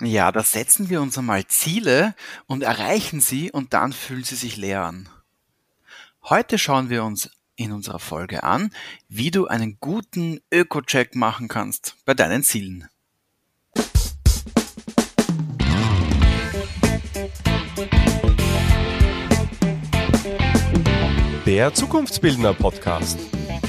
Ja, 0.00 0.32
da 0.32 0.42
setzen 0.42 0.90
wir 0.90 1.00
uns 1.00 1.16
einmal 1.18 1.46
Ziele 1.46 2.16
und 2.46 2.64
erreichen 2.64 3.20
sie 3.20 3.52
und 3.52 3.74
dann 3.74 3.92
fühlen 3.92 4.24
sie 4.24 4.34
sich 4.34 4.56
leer 4.56 4.82
an. 4.82 5.08
Heute 6.24 6.58
schauen 6.58 6.90
wir 6.90 7.04
uns 7.04 7.30
in 7.54 7.70
unserer 7.70 8.00
Folge 8.00 8.42
an, 8.42 8.72
wie 9.08 9.30
du 9.30 9.46
einen 9.46 9.78
guten 9.78 10.40
Öko-Check 10.52 11.14
machen 11.14 11.46
kannst 11.46 11.94
bei 12.04 12.14
deinen 12.14 12.42
Zielen. 12.42 12.88
Der 21.46 21.72
Zukunftsbildner 21.72 22.54
Podcast. 22.54 23.18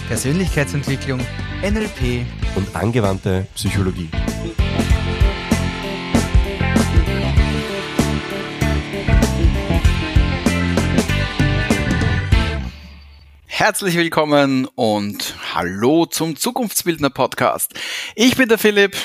Persönlichkeitsentwicklung, 0.08 1.20
NLP 1.62 2.26
und 2.56 2.76
angewandte 2.76 3.46
Psychologie. 3.54 4.10
Herzlich 13.58 13.96
willkommen 13.96 14.66
und 14.76 15.34
hallo 15.56 16.06
zum 16.06 16.36
Zukunftsbildner 16.36 17.10
Podcast. 17.10 17.74
Ich 18.14 18.36
bin 18.36 18.50
der 18.50 18.58
Philipp. 18.58 18.98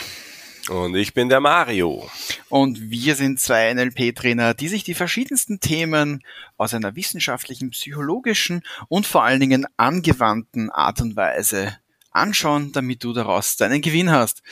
Und 0.69 0.97
ich 0.97 1.15
bin 1.15 1.29
der 1.29 1.39
Mario. 1.39 2.11
Und 2.49 2.91
wir 2.91 3.15
sind 3.15 3.39
zwei 3.39 3.73
NLP-Trainer, 3.73 4.55
die 4.55 4.67
sich 4.67 4.83
die 4.83 4.95
verschiedensten 4.95 5.61
Themen 5.61 6.25
aus 6.57 6.75
einer 6.75 6.97
wissenschaftlichen, 6.97 7.71
psychologischen 7.71 8.63
und 8.89 9.07
vor 9.07 9.23
allen 9.23 9.39
Dingen 9.39 9.67
angewandten 9.77 10.69
Art 10.69 11.01
und 11.01 11.15
Weise 11.15 11.79
anschauen, 12.11 12.73
damit 12.73 13.05
du 13.05 13.13
daraus 13.13 13.57
deinen 13.57 13.81
Gewinn 13.81 14.11
hast. 14.11 14.43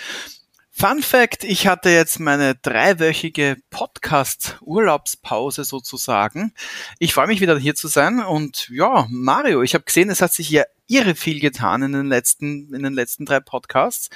Fun 0.80 1.02
Fact, 1.02 1.42
ich 1.42 1.66
hatte 1.66 1.90
jetzt 1.90 2.20
meine 2.20 2.54
dreiwöchige 2.54 3.56
Podcast-Urlaubspause 3.70 5.64
sozusagen. 5.64 6.54
Ich 7.00 7.14
freue 7.14 7.26
mich 7.26 7.40
wieder 7.40 7.58
hier 7.58 7.74
zu 7.74 7.88
sein 7.88 8.20
und 8.20 8.68
ja, 8.68 9.08
Mario, 9.10 9.62
ich 9.62 9.74
habe 9.74 9.82
gesehen, 9.82 10.08
es 10.08 10.22
hat 10.22 10.32
sich 10.32 10.50
ja 10.50 10.62
irre 10.86 11.16
viel 11.16 11.40
getan 11.40 11.82
in 11.82 11.94
den 11.94 12.06
letzten, 12.06 12.72
in 12.72 12.84
den 12.84 12.92
letzten 12.92 13.24
drei 13.24 13.40
Podcasts. 13.40 14.08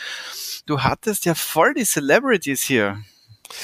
Du 0.64 0.84
hattest 0.84 1.24
ja 1.24 1.34
voll 1.34 1.74
die 1.74 1.84
Celebrities 1.84 2.62
hier. 2.62 3.02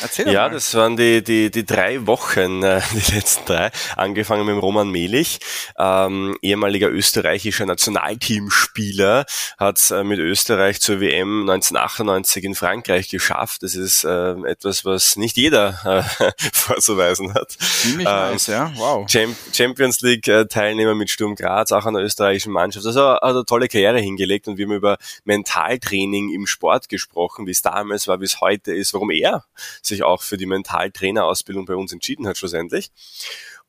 Erzähl 0.02 0.28
ja, 0.28 0.42
mal. 0.42 0.50
das 0.50 0.74
waren 0.74 0.96
die, 0.96 1.22
die, 1.22 1.50
die 1.50 1.64
drei 1.64 2.06
Wochen, 2.06 2.62
äh, 2.62 2.80
die 2.92 3.14
letzten 3.14 3.46
drei, 3.46 3.70
angefangen 3.96 4.46
mit 4.46 4.60
Roman 4.62 4.90
Melich, 4.90 5.40
ähm, 5.78 6.36
ehemaliger 6.42 6.88
österreichischer 6.88 7.66
Nationalteamspieler, 7.66 9.26
hat 9.58 9.90
äh, 9.90 10.04
mit 10.04 10.18
Österreich 10.18 10.80
zur 10.80 11.00
WM 11.00 11.48
1998 11.48 12.44
in 12.44 12.54
Frankreich 12.54 13.08
geschafft. 13.08 13.62
Das 13.62 13.74
ist 13.74 14.04
äh, 14.04 14.32
etwas, 14.46 14.84
was 14.84 15.16
nicht 15.16 15.36
jeder 15.36 16.04
äh, 16.18 16.32
vorzuweisen 16.52 17.34
hat. 17.34 17.52
Ziemlich 17.52 18.06
äh, 18.06 18.10
nice, 18.10 18.46
ja, 18.48 18.72
wow. 18.76 19.06
Champions 19.08 20.00
League 20.00 20.28
äh, 20.28 20.46
Teilnehmer 20.46 20.94
mit 20.94 21.10
Sturm 21.10 21.34
Graz, 21.34 21.72
auch 21.72 21.86
an 21.86 21.94
der 21.94 22.04
österreichischen 22.04 22.52
Mannschaft. 22.52 22.86
Also 22.86 23.08
hat 23.08 23.22
eine 23.22 23.44
tolle 23.44 23.68
Karriere 23.68 24.00
hingelegt 24.00 24.48
und 24.48 24.58
wir 24.58 24.66
haben 24.66 24.72
über 24.72 24.98
Mentaltraining 25.24 26.32
im 26.32 26.46
Sport 26.46 26.88
gesprochen, 26.88 27.46
wie 27.46 27.52
es 27.52 27.62
damals 27.62 28.08
war, 28.08 28.20
wie 28.20 28.24
es 28.24 28.40
heute 28.40 28.74
ist, 28.74 28.94
warum 28.94 29.10
er 29.10 29.44
sich 29.82 30.02
auch 30.02 30.22
für 30.22 30.36
die 30.36 30.46
Mentaltrainerausbildung 30.46 31.66
bei 31.66 31.74
uns 31.74 31.92
entschieden 31.92 32.26
hat 32.26 32.38
schlussendlich. 32.38 32.90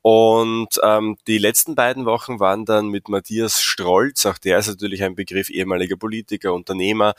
Und 0.02 0.68
ähm, 0.82 1.16
die 1.26 1.38
letzten 1.38 1.74
beiden 1.74 2.06
Wochen 2.06 2.40
waren 2.40 2.64
dann 2.64 2.88
mit 2.88 3.08
Matthias 3.08 3.60
Strolz, 3.60 4.24
auch 4.24 4.38
der 4.38 4.58
ist 4.58 4.68
natürlich 4.68 5.02
ein 5.02 5.14
Begriff, 5.14 5.50
ehemaliger 5.50 5.96
Politiker, 5.96 6.54
Unternehmer. 6.54 7.14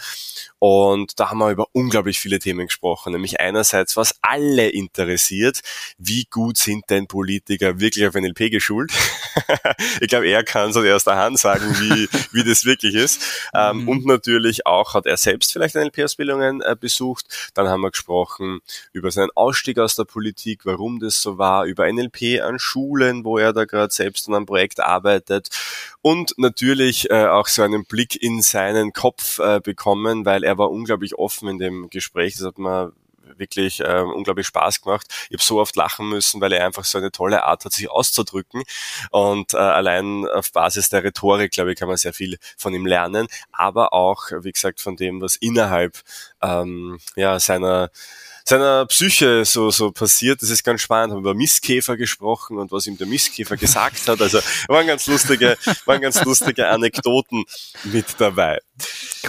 Und 0.57 1.19
da 1.19 1.29
haben 1.29 1.38
wir 1.38 1.51
über 1.51 1.67
unglaublich 1.73 2.19
viele 2.19 2.39
Themen 2.39 2.67
gesprochen. 2.67 3.13
Nämlich 3.13 3.39
einerseits, 3.39 3.97
was 3.97 4.15
alle 4.21 4.69
interessiert, 4.69 5.61
wie 5.97 6.25
gut 6.25 6.57
sind 6.57 6.89
denn 6.89 7.07
Politiker 7.07 7.79
wirklich 7.79 8.07
auf 8.07 8.15
NLP 8.15 8.49
geschult? 8.49 8.91
ich 10.01 10.07
glaube, 10.07 10.27
er 10.27 10.43
kann 10.43 10.71
es 10.71 10.77
aus 10.77 10.83
erster 10.83 11.17
Hand 11.17 11.39
sagen, 11.39 11.63
wie, 11.79 12.09
wie 12.31 12.44
das 12.44 12.66
wirklich 12.66 12.95
ist. 12.95 13.22
Ähm, 13.53 13.81
mhm. 13.83 13.89
Und 13.89 14.06
natürlich 14.06 14.66
auch 14.66 14.95
hat 14.95 15.06
er 15.06 15.17
selbst 15.17 15.53
vielleicht 15.53 15.75
NLP-Ausbildungen 15.75 16.61
äh, 16.61 16.75
besucht. 16.79 17.51
Dann 17.53 17.67
haben 17.67 17.81
wir 17.81 17.91
gesprochen 17.91 18.61
über 18.91 19.11
seinen 19.11 19.29
Ausstieg 19.35 19.77
aus 19.77 19.95
der 19.95 20.06
Politik, 20.06 20.66
warum 20.66 21.00
das 21.00 21.22
so 21.22 21.38
war, 21.38 21.66
über 21.66 21.91
NLP 21.91 22.41
an 22.41 22.57
Schulen, 22.71 23.25
wo 23.25 23.37
er 23.37 23.53
da 23.53 23.65
gerade 23.65 23.91
selbst 23.91 24.27
an 24.27 24.35
einem 24.35 24.45
Projekt 24.45 24.79
arbeitet 24.79 25.49
und 26.01 26.33
natürlich 26.37 27.09
äh, 27.09 27.25
auch 27.25 27.47
so 27.47 27.63
einen 27.63 27.85
Blick 27.85 28.21
in 28.21 28.41
seinen 28.41 28.93
Kopf 28.93 29.39
äh, 29.39 29.59
bekommen, 29.59 30.25
weil 30.25 30.43
er 30.43 30.57
war 30.57 30.71
unglaublich 30.71 31.15
offen 31.15 31.49
in 31.49 31.59
dem 31.59 31.89
Gespräch. 31.89 32.35
Das 32.37 32.45
hat 32.45 32.57
man 32.57 32.93
wirklich 33.37 33.81
äh, 33.81 34.01
unglaublich 34.01 34.47
Spaß 34.47 34.81
gemacht. 34.81 35.07
Ich 35.29 35.33
habe 35.33 35.43
so 35.43 35.59
oft 35.59 35.75
lachen 35.75 36.09
müssen, 36.09 36.41
weil 36.41 36.53
er 36.53 36.65
einfach 36.65 36.85
so 36.85 36.97
eine 36.97 37.11
tolle 37.11 37.43
Art 37.43 37.65
hat, 37.65 37.73
sich 37.73 37.89
auszudrücken. 37.89 38.63
Und 39.11 39.53
äh, 39.53 39.57
allein 39.57 40.27
auf 40.27 40.51
Basis 40.51 40.89
der 40.89 41.03
Rhetorik, 41.03 41.51
glaube 41.51 41.71
ich, 41.71 41.79
kann 41.79 41.88
man 41.88 41.97
sehr 41.97 42.13
viel 42.13 42.38
von 42.57 42.73
ihm 42.73 42.85
lernen. 42.85 43.27
Aber 43.51 43.93
auch, 43.93 44.31
wie 44.41 44.51
gesagt, 44.51 44.79
von 44.79 44.95
dem, 44.95 45.21
was 45.21 45.35
innerhalb 45.35 45.99
ähm, 46.41 46.99
ja, 47.15 47.39
seiner 47.39 47.89
seiner 48.46 48.85
Psyche 48.88 49.46
so, 49.46 49.72
so 49.72 49.91
passiert. 49.91 50.41
Das 50.41 50.50
ist 50.50 50.63
ganz 50.63 50.81
spannend. 50.81 51.13
Haben 51.13 51.19
über 51.19 51.34
Misskäfer 51.34 51.97
gesprochen 51.97 52.57
und 52.57 52.72
was 52.72 52.88
ihm 52.88 52.97
der 52.97 53.07
Misskäfer 53.07 53.57
gesagt 53.57 54.07
hat. 54.07 54.22
Also 54.22 54.40
waren 54.68 54.88
ganz 54.88 55.07
lustige, 55.07 55.57
waren 55.85 56.02
ganz 56.02 56.24
lustige 56.24 56.68
Anekdoten 56.68 57.44
mit 57.84 58.06
dabei. 58.18 58.59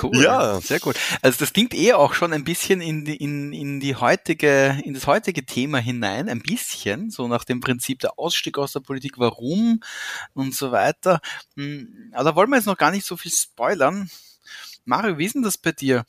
Cool. 0.03 0.23
Ja. 0.23 0.61
Sehr 0.61 0.81
gut. 0.81 0.97
Also 1.21 1.39
das 1.39 1.53
klingt 1.53 1.75
eh 1.75 1.93
auch 1.93 2.15
schon 2.15 2.33
ein 2.33 2.45
bisschen 2.45 2.81
in 2.81 3.05
die, 3.05 3.17
in, 3.17 3.53
in 3.53 3.81
die 3.81 3.97
heutige, 3.97 4.81
in 4.85 4.95
das 4.95 5.07
heutige 5.07 5.45
Thema 5.45 5.79
hinein. 5.79 6.29
Ein 6.29 6.41
bisschen. 6.41 7.11
So 7.11 7.29
nach 7.29 7.45
dem 7.45 7.61
Prinzip 7.61 8.01
der 8.01 8.19
Ausstieg 8.19 8.59
aus 8.59 8.73
der 8.73 8.81
Politik. 8.81 9.15
Warum? 9.19 9.83
Und 10.35 10.55
so 10.55 10.73
weiter. 10.73 11.21
Hm, 11.57 12.11
aber 12.13 12.31
da 12.31 12.37
wollen 12.37 12.51
wir 12.51 12.57
jetzt 12.57 12.67
noch 12.67 12.79
gar 12.79 12.91
nicht 12.91 13.07
so 13.07 13.17
viel 13.17 13.33
spoilern. 13.33 14.11
Mario, 14.85 15.19
wie 15.19 15.27
ist 15.27 15.35
denn 15.35 15.43
das 15.43 15.59
bei 15.59 15.73
dir? 15.73 16.05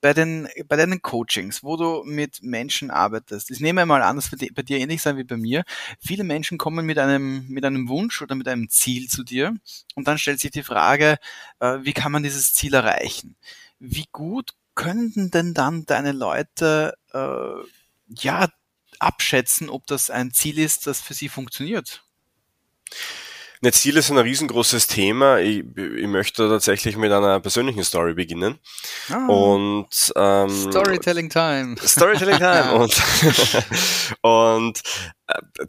Bei 0.00 0.12
den, 0.14 0.48
bei 0.68 0.76
deinen 0.76 1.02
Coachings, 1.02 1.62
wo 1.62 1.76
du 1.76 2.02
mit 2.04 2.42
Menschen 2.42 2.90
arbeitest, 2.90 3.50
ich 3.50 3.60
nehme 3.60 3.86
mal 3.86 4.02
an, 4.02 4.16
das 4.16 4.30
wird 4.30 4.54
bei 4.54 4.62
dir 4.62 4.78
ähnlich 4.78 5.02
sein 5.02 5.16
wie 5.16 5.24
bei 5.24 5.36
mir. 5.36 5.64
Viele 6.00 6.24
Menschen 6.24 6.58
kommen 6.58 6.86
mit 6.86 6.98
einem, 6.98 7.46
mit 7.48 7.64
einem 7.64 7.88
Wunsch 7.88 8.22
oder 8.22 8.34
mit 8.34 8.48
einem 8.48 8.68
Ziel 8.68 9.08
zu 9.08 9.24
dir 9.24 9.54
und 9.94 10.06
dann 10.06 10.18
stellt 10.18 10.40
sich 10.40 10.50
die 10.50 10.62
Frage, 10.62 11.18
äh, 11.60 11.78
wie 11.82 11.92
kann 11.92 12.12
man 12.12 12.22
dieses 12.22 12.54
Ziel 12.54 12.74
erreichen? 12.74 13.36
Wie 13.78 14.06
gut 14.12 14.52
könnten 14.74 15.30
denn 15.30 15.54
dann 15.54 15.86
deine 15.86 16.12
Leute, 16.12 16.94
äh, 17.12 17.66
ja, 18.08 18.48
abschätzen, 18.98 19.68
ob 19.68 19.86
das 19.86 20.10
ein 20.10 20.32
Ziel 20.32 20.58
ist, 20.58 20.86
das 20.86 21.00
für 21.00 21.14
sie 21.14 21.28
funktioniert? 21.28 22.02
Ziele 23.72 24.02
sind 24.02 24.18
ein 24.18 24.24
riesengroßes 24.24 24.86
Thema. 24.86 25.38
Ich, 25.38 25.64
ich 25.76 26.06
möchte 26.06 26.48
tatsächlich 26.48 26.96
mit 26.96 27.12
einer 27.12 27.40
persönlichen 27.40 27.84
Story 27.84 28.14
beginnen. 28.14 28.58
Ah, 29.10 29.26
und 29.26 30.12
ähm, 30.14 30.70
Storytelling 30.70 31.30
Time. 31.30 31.76
Storytelling 31.82 32.38
Time. 32.38 32.72
und, 32.78 33.02
und 34.22 34.82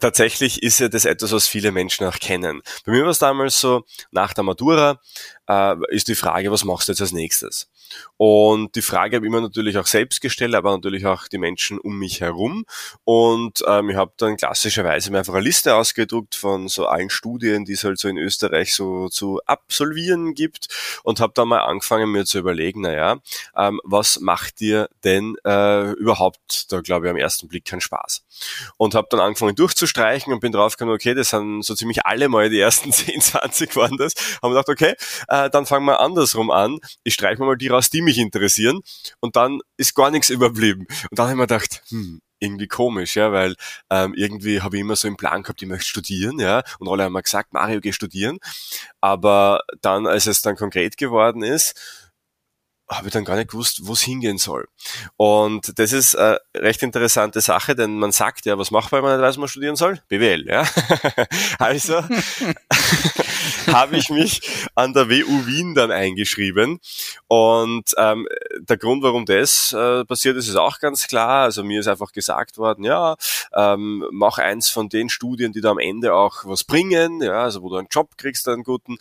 tatsächlich 0.00 0.62
ist 0.62 0.78
ja 0.78 0.88
das 0.88 1.04
etwas, 1.04 1.32
was 1.32 1.48
viele 1.48 1.72
Menschen 1.72 2.06
auch 2.06 2.18
kennen. 2.18 2.62
Bei 2.84 2.92
mir 2.92 3.02
war 3.02 3.10
es 3.10 3.18
damals 3.18 3.60
so, 3.60 3.84
nach 4.10 4.32
der 4.32 4.44
Matura 4.44 5.00
äh, 5.48 5.74
ist 5.88 6.08
die 6.08 6.14
Frage, 6.14 6.50
was 6.50 6.64
machst 6.64 6.88
du 6.88 6.92
jetzt 6.92 7.00
als 7.00 7.12
nächstes? 7.12 7.68
Und 8.16 8.74
die 8.74 8.82
Frage 8.82 9.16
habe 9.16 9.26
ich 9.26 9.32
mir 9.32 9.40
natürlich 9.40 9.78
auch 9.78 9.86
selbst 9.86 10.20
gestellt, 10.20 10.54
aber 10.54 10.72
natürlich 10.72 11.06
auch 11.06 11.28
die 11.28 11.38
Menschen 11.38 11.78
um 11.78 11.98
mich 11.98 12.20
herum. 12.20 12.64
Und 13.04 13.62
ähm, 13.66 13.90
ich 13.90 13.96
habe 13.96 14.12
dann 14.18 14.36
klassischerweise 14.36 15.10
mir 15.10 15.18
einfach 15.18 15.34
eine 15.34 15.42
Liste 15.42 15.74
ausgedruckt 15.74 16.34
von 16.34 16.68
so 16.68 16.86
allen 16.86 17.10
Studien, 17.10 17.64
die 17.64 17.72
es 17.72 17.84
halt 17.84 17.98
so 17.98 18.08
in 18.08 18.18
Österreich 18.18 18.74
so 18.74 19.08
zu 19.08 19.40
absolvieren 19.46 20.34
gibt 20.34 20.68
und 21.02 21.20
habe 21.20 21.32
dann 21.34 21.48
mal 21.48 21.60
angefangen 21.60 22.10
mir 22.10 22.24
zu 22.24 22.38
überlegen, 22.38 22.82
naja, 22.82 23.16
ähm, 23.56 23.80
was 23.84 24.20
macht 24.20 24.60
dir 24.60 24.88
denn 25.04 25.36
äh, 25.44 25.92
überhaupt, 25.92 26.70
da 26.72 26.80
glaube 26.80 27.06
ich 27.06 27.10
am 27.10 27.16
ersten 27.16 27.48
Blick 27.48 27.64
keinen 27.64 27.80
Spaß. 27.80 28.24
Und 28.76 28.94
habe 28.94 29.08
dann 29.10 29.20
angefangen 29.20 29.47
durchzustreichen 29.54 30.32
und 30.32 30.40
bin 30.40 30.52
draufgekommen, 30.52 30.94
okay, 30.94 31.14
das 31.14 31.30
sind 31.30 31.62
so 31.64 31.74
ziemlich 31.74 32.04
alle 32.04 32.28
mal 32.28 32.50
die 32.50 32.60
ersten 32.60 32.92
10, 32.92 33.20
20 33.20 33.76
waren 33.76 33.96
das. 33.96 34.14
Haben 34.42 34.52
gedacht, 34.52 34.68
okay, 34.68 34.94
äh, 35.28 35.50
dann 35.50 35.66
fangen 35.66 35.86
wir 35.86 36.00
andersrum 36.00 36.50
an. 36.50 36.78
Ich 37.04 37.14
streiche 37.14 37.40
mir 37.40 37.46
mal 37.46 37.56
die 37.56 37.68
raus, 37.68 37.90
die 37.90 38.02
mich 38.02 38.18
interessieren. 38.18 38.80
Und 39.20 39.36
dann 39.36 39.60
ist 39.76 39.94
gar 39.94 40.10
nichts 40.10 40.30
überblieben. 40.30 40.86
Und 41.10 41.18
dann 41.18 41.26
habe 41.26 41.32
ich 41.32 41.38
mir 41.38 41.46
gedacht, 41.46 41.82
hm, 41.88 42.20
irgendwie 42.40 42.68
komisch, 42.68 43.16
ja, 43.16 43.32
weil 43.32 43.54
ähm, 43.90 44.14
irgendwie 44.14 44.60
habe 44.60 44.76
ich 44.76 44.82
immer 44.82 44.96
so 44.96 45.08
im 45.08 45.16
Plan 45.16 45.42
gehabt, 45.42 45.60
ich 45.62 45.68
möchte 45.68 45.86
studieren, 45.86 46.38
ja, 46.38 46.62
und 46.78 46.88
alle 46.88 47.04
haben 47.04 47.12
mir 47.12 47.22
gesagt, 47.22 47.52
Mario, 47.52 47.80
geh 47.80 47.92
studieren. 47.92 48.38
Aber 49.00 49.62
dann, 49.80 50.06
als 50.06 50.26
es 50.26 50.42
dann 50.42 50.56
konkret 50.56 50.96
geworden 50.96 51.42
ist, 51.42 52.07
habe 52.88 53.08
ich 53.08 53.12
dann 53.12 53.24
gar 53.24 53.36
nicht 53.36 53.50
gewusst, 53.50 53.80
wo 53.82 53.92
es 53.92 54.00
hingehen 54.00 54.38
soll. 54.38 54.68
Und 55.16 55.78
das 55.78 55.92
ist 55.92 56.16
eine 56.16 56.40
recht 56.56 56.82
interessante 56.82 57.40
Sache, 57.40 57.74
denn 57.74 57.98
man 57.98 58.12
sagt 58.12 58.46
ja, 58.46 58.58
was 58.58 58.70
macht 58.70 58.92
man, 58.92 59.02
wenn 59.02 59.10
man 59.10 59.18
nicht 59.18 59.24
weiß, 59.26 59.34
was 59.34 59.38
man 59.38 59.48
studieren 59.48 59.76
soll? 59.76 60.00
BWL, 60.08 60.46
ja. 60.46 60.66
also, 61.58 62.02
habe 63.72 63.96
ich 63.96 64.10
mich 64.10 64.40
an 64.74 64.92
der 64.92 65.08
WU 65.08 65.46
Wien 65.46 65.74
dann 65.74 65.90
eingeschrieben. 65.90 66.80
Und 67.26 67.90
ähm, 67.96 68.26
der 68.60 68.76
Grund, 68.76 69.02
warum 69.02 69.24
das 69.24 69.72
äh, 69.72 70.04
passiert 70.04 70.36
ist, 70.36 70.48
ist 70.48 70.56
auch 70.56 70.78
ganz 70.78 71.06
klar. 71.06 71.44
Also 71.44 71.64
mir 71.64 71.80
ist 71.80 71.88
einfach 71.88 72.12
gesagt 72.12 72.58
worden, 72.58 72.84
ja, 72.84 73.16
ähm, 73.54 74.06
mach 74.10 74.38
eins 74.38 74.68
von 74.68 74.88
den 74.88 75.08
Studien, 75.08 75.52
die 75.52 75.60
da 75.60 75.70
am 75.70 75.78
Ende 75.78 76.14
auch 76.14 76.44
was 76.44 76.64
bringen, 76.64 77.22
ja, 77.22 77.42
also 77.42 77.62
wo 77.62 77.68
du 77.68 77.76
einen 77.76 77.88
Job 77.90 78.16
kriegst, 78.16 78.48
einen 78.48 78.64
guten. 78.64 78.96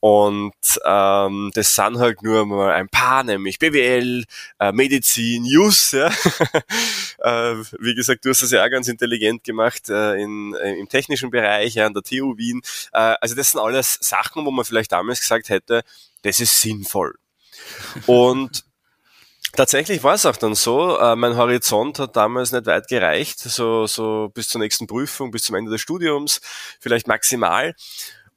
Und 0.00 0.52
ähm, 0.84 1.50
das 1.54 1.74
sind 1.74 1.98
halt 1.98 2.22
nur 2.22 2.46
mal 2.46 2.72
ein 2.72 2.88
paar, 2.88 3.24
nämlich 3.24 3.58
BWL, 3.58 4.24
äh, 4.58 4.72
Medizin, 4.72 5.44
Jus, 5.44 5.92
ja. 5.92 6.08
äh, 7.18 7.56
wie 7.78 7.94
gesagt, 7.94 8.24
du 8.24 8.30
hast 8.30 8.42
das 8.42 8.50
ja 8.50 8.64
auch 8.64 8.70
ganz 8.70 8.88
intelligent 8.88 9.44
gemacht 9.44 9.88
äh, 9.88 10.14
in, 10.14 10.54
äh, 10.54 10.74
im 10.74 10.88
technischen 10.88 11.30
Bereich, 11.30 11.74
ja, 11.74 11.86
an 11.86 11.94
der 11.94 12.02
TU 12.02 12.36
Wien. 12.36 12.60
Äh, 12.92 13.14
also 13.20 13.34
das 13.34 13.52
sind 13.52 13.60
alles 13.60 13.81
Sachen, 13.82 14.44
wo 14.44 14.50
man 14.50 14.64
vielleicht 14.64 14.92
damals 14.92 15.20
gesagt 15.20 15.48
hätte, 15.48 15.82
das 16.22 16.40
ist 16.40 16.60
sinnvoll. 16.60 17.14
Und 18.06 18.64
Tatsächlich 19.54 20.02
war 20.02 20.14
es 20.14 20.24
auch 20.24 20.38
dann 20.38 20.54
so, 20.54 20.98
äh, 20.98 21.14
mein 21.14 21.36
Horizont 21.36 21.98
hat 21.98 22.16
damals 22.16 22.52
nicht 22.52 22.64
weit 22.64 22.88
gereicht, 22.88 23.38
so, 23.38 23.86
so 23.86 24.30
bis 24.32 24.48
zur 24.48 24.62
nächsten 24.62 24.86
Prüfung, 24.86 25.30
bis 25.30 25.44
zum 25.44 25.56
Ende 25.56 25.70
des 25.70 25.82
Studiums, 25.82 26.40
vielleicht 26.80 27.06
maximal. 27.06 27.74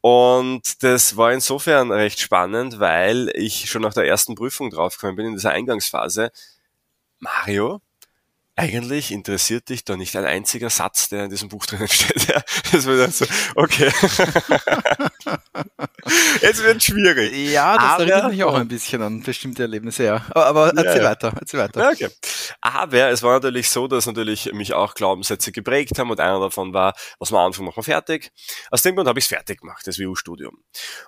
Und 0.01 0.83
das 0.83 1.15
war 1.15 1.31
insofern 1.31 1.89
recht 1.91 2.19
spannend, 2.19 2.79
weil 2.79 3.31
ich 3.33 3.69
schon 3.69 3.81
nach 3.81 3.93
der 3.93 4.05
ersten 4.05 4.35
Prüfung 4.35 4.69
draufgekommen 4.69 5.15
bin 5.15 5.27
in 5.27 5.33
dieser 5.35 5.51
Eingangsphase. 5.51 6.31
Mario, 7.19 7.81
eigentlich 8.55 9.11
interessiert 9.11 9.69
dich 9.69 9.83
da 9.83 9.97
nicht 9.97 10.15
ein 10.15 10.25
einziger 10.25 10.69
Satz, 10.69 11.09
der 11.09 11.25
in 11.25 11.29
diesem 11.29 11.49
Buch 11.49 11.65
drinnen 11.65 11.87
steht. 11.87 12.27
Ja, 12.27 12.41
das 12.71 12.85
wird 12.85 13.01
dann 13.01 13.11
so, 13.11 13.25
okay. 13.55 13.91
Jetzt 16.41 16.63
wird 16.63 16.83
schwierig. 16.83 17.35
Ja, 17.51 17.75
das 17.75 17.83
aber, 17.83 18.07
erinnert 18.07 18.31
mich 18.31 18.43
auch 18.43 18.53
ein 18.53 18.67
bisschen 18.67 19.01
an 19.01 19.23
bestimmte 19.23 19.63
Erlebnisse, 19.63 20.03
ja. 20.03 20.25
Aber, 20.29 20.45
aber 20.45 20.67
erzähl 20.75 21.01
ja, 21.01 21.09
weiter, 21.09 21.33
erzähl 21.39 21.59
weiter. 21.59 21.89
Okay. 21.91 22.09
Aber 22.61 23.09
es 23.09 23.23
war 23.23 23.33
natürlich 23.33 23.69
so, 23.69 23.87
dass 23.87 24.05
natürlich 24.05 24.51
mich 24.53 24.73
auch 24.73 24.93
Glaubenssätze 24.93 25.51
geprägt 25.51 25.97
haben 25.97 26.11
und 26.11 26.19
einer 26.19 26.39
davon 26.39 26.73
war, 26.73 26.93
was 27.17 27.31
wir 27.31 27.39
anfangen, 27.39 27.65
machen 27.67 27.77
wir 27.77 27.83
fertig. 27.83 28.31
Aus 28.69 28.83
dem 28.83 28.95
Grund 28.95 29.07
habe 29.07 29.17
ich 29.17 29.25
es 29.25 29.29
fertig 29.29 29.61
gemacht, 29.61 29.85
das 29.87 29.97
WU-Studium. 29.97 30.63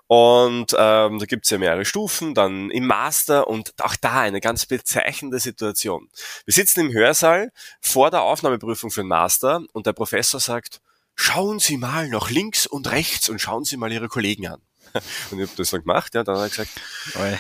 Und 0.07 0.75
ähm, 0.77 1.19
da 1.19 1.25
gibt 1.25 1.45
es 1.45 1.51
ja 1.51 1.59
mehrere 1.59 1.85
Stufen, 1.85 2.33
dann 2.33 2.71
im 2.71 2.87
Master 2.87 3.47
und 3.47 3.73
auch 3.81 3.95
da 3.95 4.21
eine 4.21 4.41
ganz 4.41 4.65
bezeichnende 4.65 5.39
Situation. 5.39 6.09
Wir 6.45 6.53
sitzen 6.53 6.79
im 6.81 6.91
Hörsaal 6.91 7.51
vor 7.81 8.09
der 8.09 8.23
Aufnahmeprüfung 8.23 8.89
für 8.89 9.01
den 9.01 9.09
Master 9.09 9.61
und 9.73 9.85
der 9.85 9.93
Professor 9.93 10.39
sagt, 10.39 10.81
schauen 11.15 11.59
Sie 11.59 11.77
mal 11.77 12.09
nach 12.09 12.29
links 12.31 12.65
und 12.65 12.89
rechts 12.91 13.29
und 13.29 13.39
schauen 13.39 13.63
Sie 13.63 13.77
mal 13.77 13.91
Ihre 13.91 14.07
Kollegen 14.07 14.47
an. 14.47 14.61
Und 15.31 15.39
ich 15.39 15.47
habe 15.47 15.57
das 15.57 15.69
dann 15.69 15.81
gemacht, 15.81 16.13
ja, 16.15 16.23
dann 16.23 16.37
hat 16.37 16.43
er 16.43 16.49
gesagt, 16.49 16.71
Oi. 17.15 17.37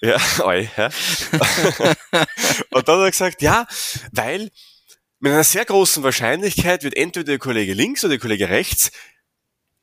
ja, 0.02 0.18
oi, 0.44 0.68
ja. 0.76 0.90
und 2.70 2.88
dann 2.88 2.98
hat 2.98 3.04
er 3.06 3.10
gesagt, 3.10 3.42
ja, 3.42 3.66
weil 4.12 4.50
mit 5.18 5.32
einer 5.32 5.44
sehr 5.44 5.64
großen 5.64 6.02
Wahrscheinlichkeit 6.02 6.84
wird 6.84 6.96
entweder 6.96 7.24
der 7.24 7.38
Kollege 7.38 7.72
links 7.72 8.04
oder 8.04 8.10
der 8.10 8.20
Kollege 8.20 8.48
rechts 8.50 8.92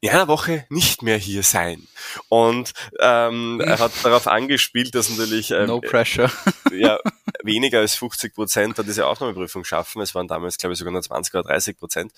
in 0.01 0.09
einer 0.09 0.27
Woche 0.27 0.65
nicht 0.69 1.01
mehr 1.01 1.17
hier 1.17 1.43
sein. 1.43 1.87
Und 2.27 2.73
ähm, 2.99 3.61
er 3.65 3.79
hat 3.79 3.93
darauf 4.03 4.27
angespielt, 4.27 4.93
dass 4.95 5.09
natürlich 5.09 5.51
ähm, 5.51 5.67
no 5.67 5.79
pressure. 5.79 6.29
ja, 6.71 6.99
weniger 7.43 7.79
als 7.79 7.95
50 7.95 8.33
Prozent 8.33 8.79
an 8.79 8.85
diese 8.85 9.05
Aufnahmeprüfung 9.05 9.63
schaffen. 9.63 10.01
Es 10.01 10.15
waren 10.15 10.27
damals, 10.27 10.57
glaube 10.57 10.73
ich, 10.73 10.79
sogar 10.79 10.91
nur 10.91 11.01
20 11.01 11.33
oder 11.33 11.43
30 11.43 11.77
Prozent. 11.77 12.11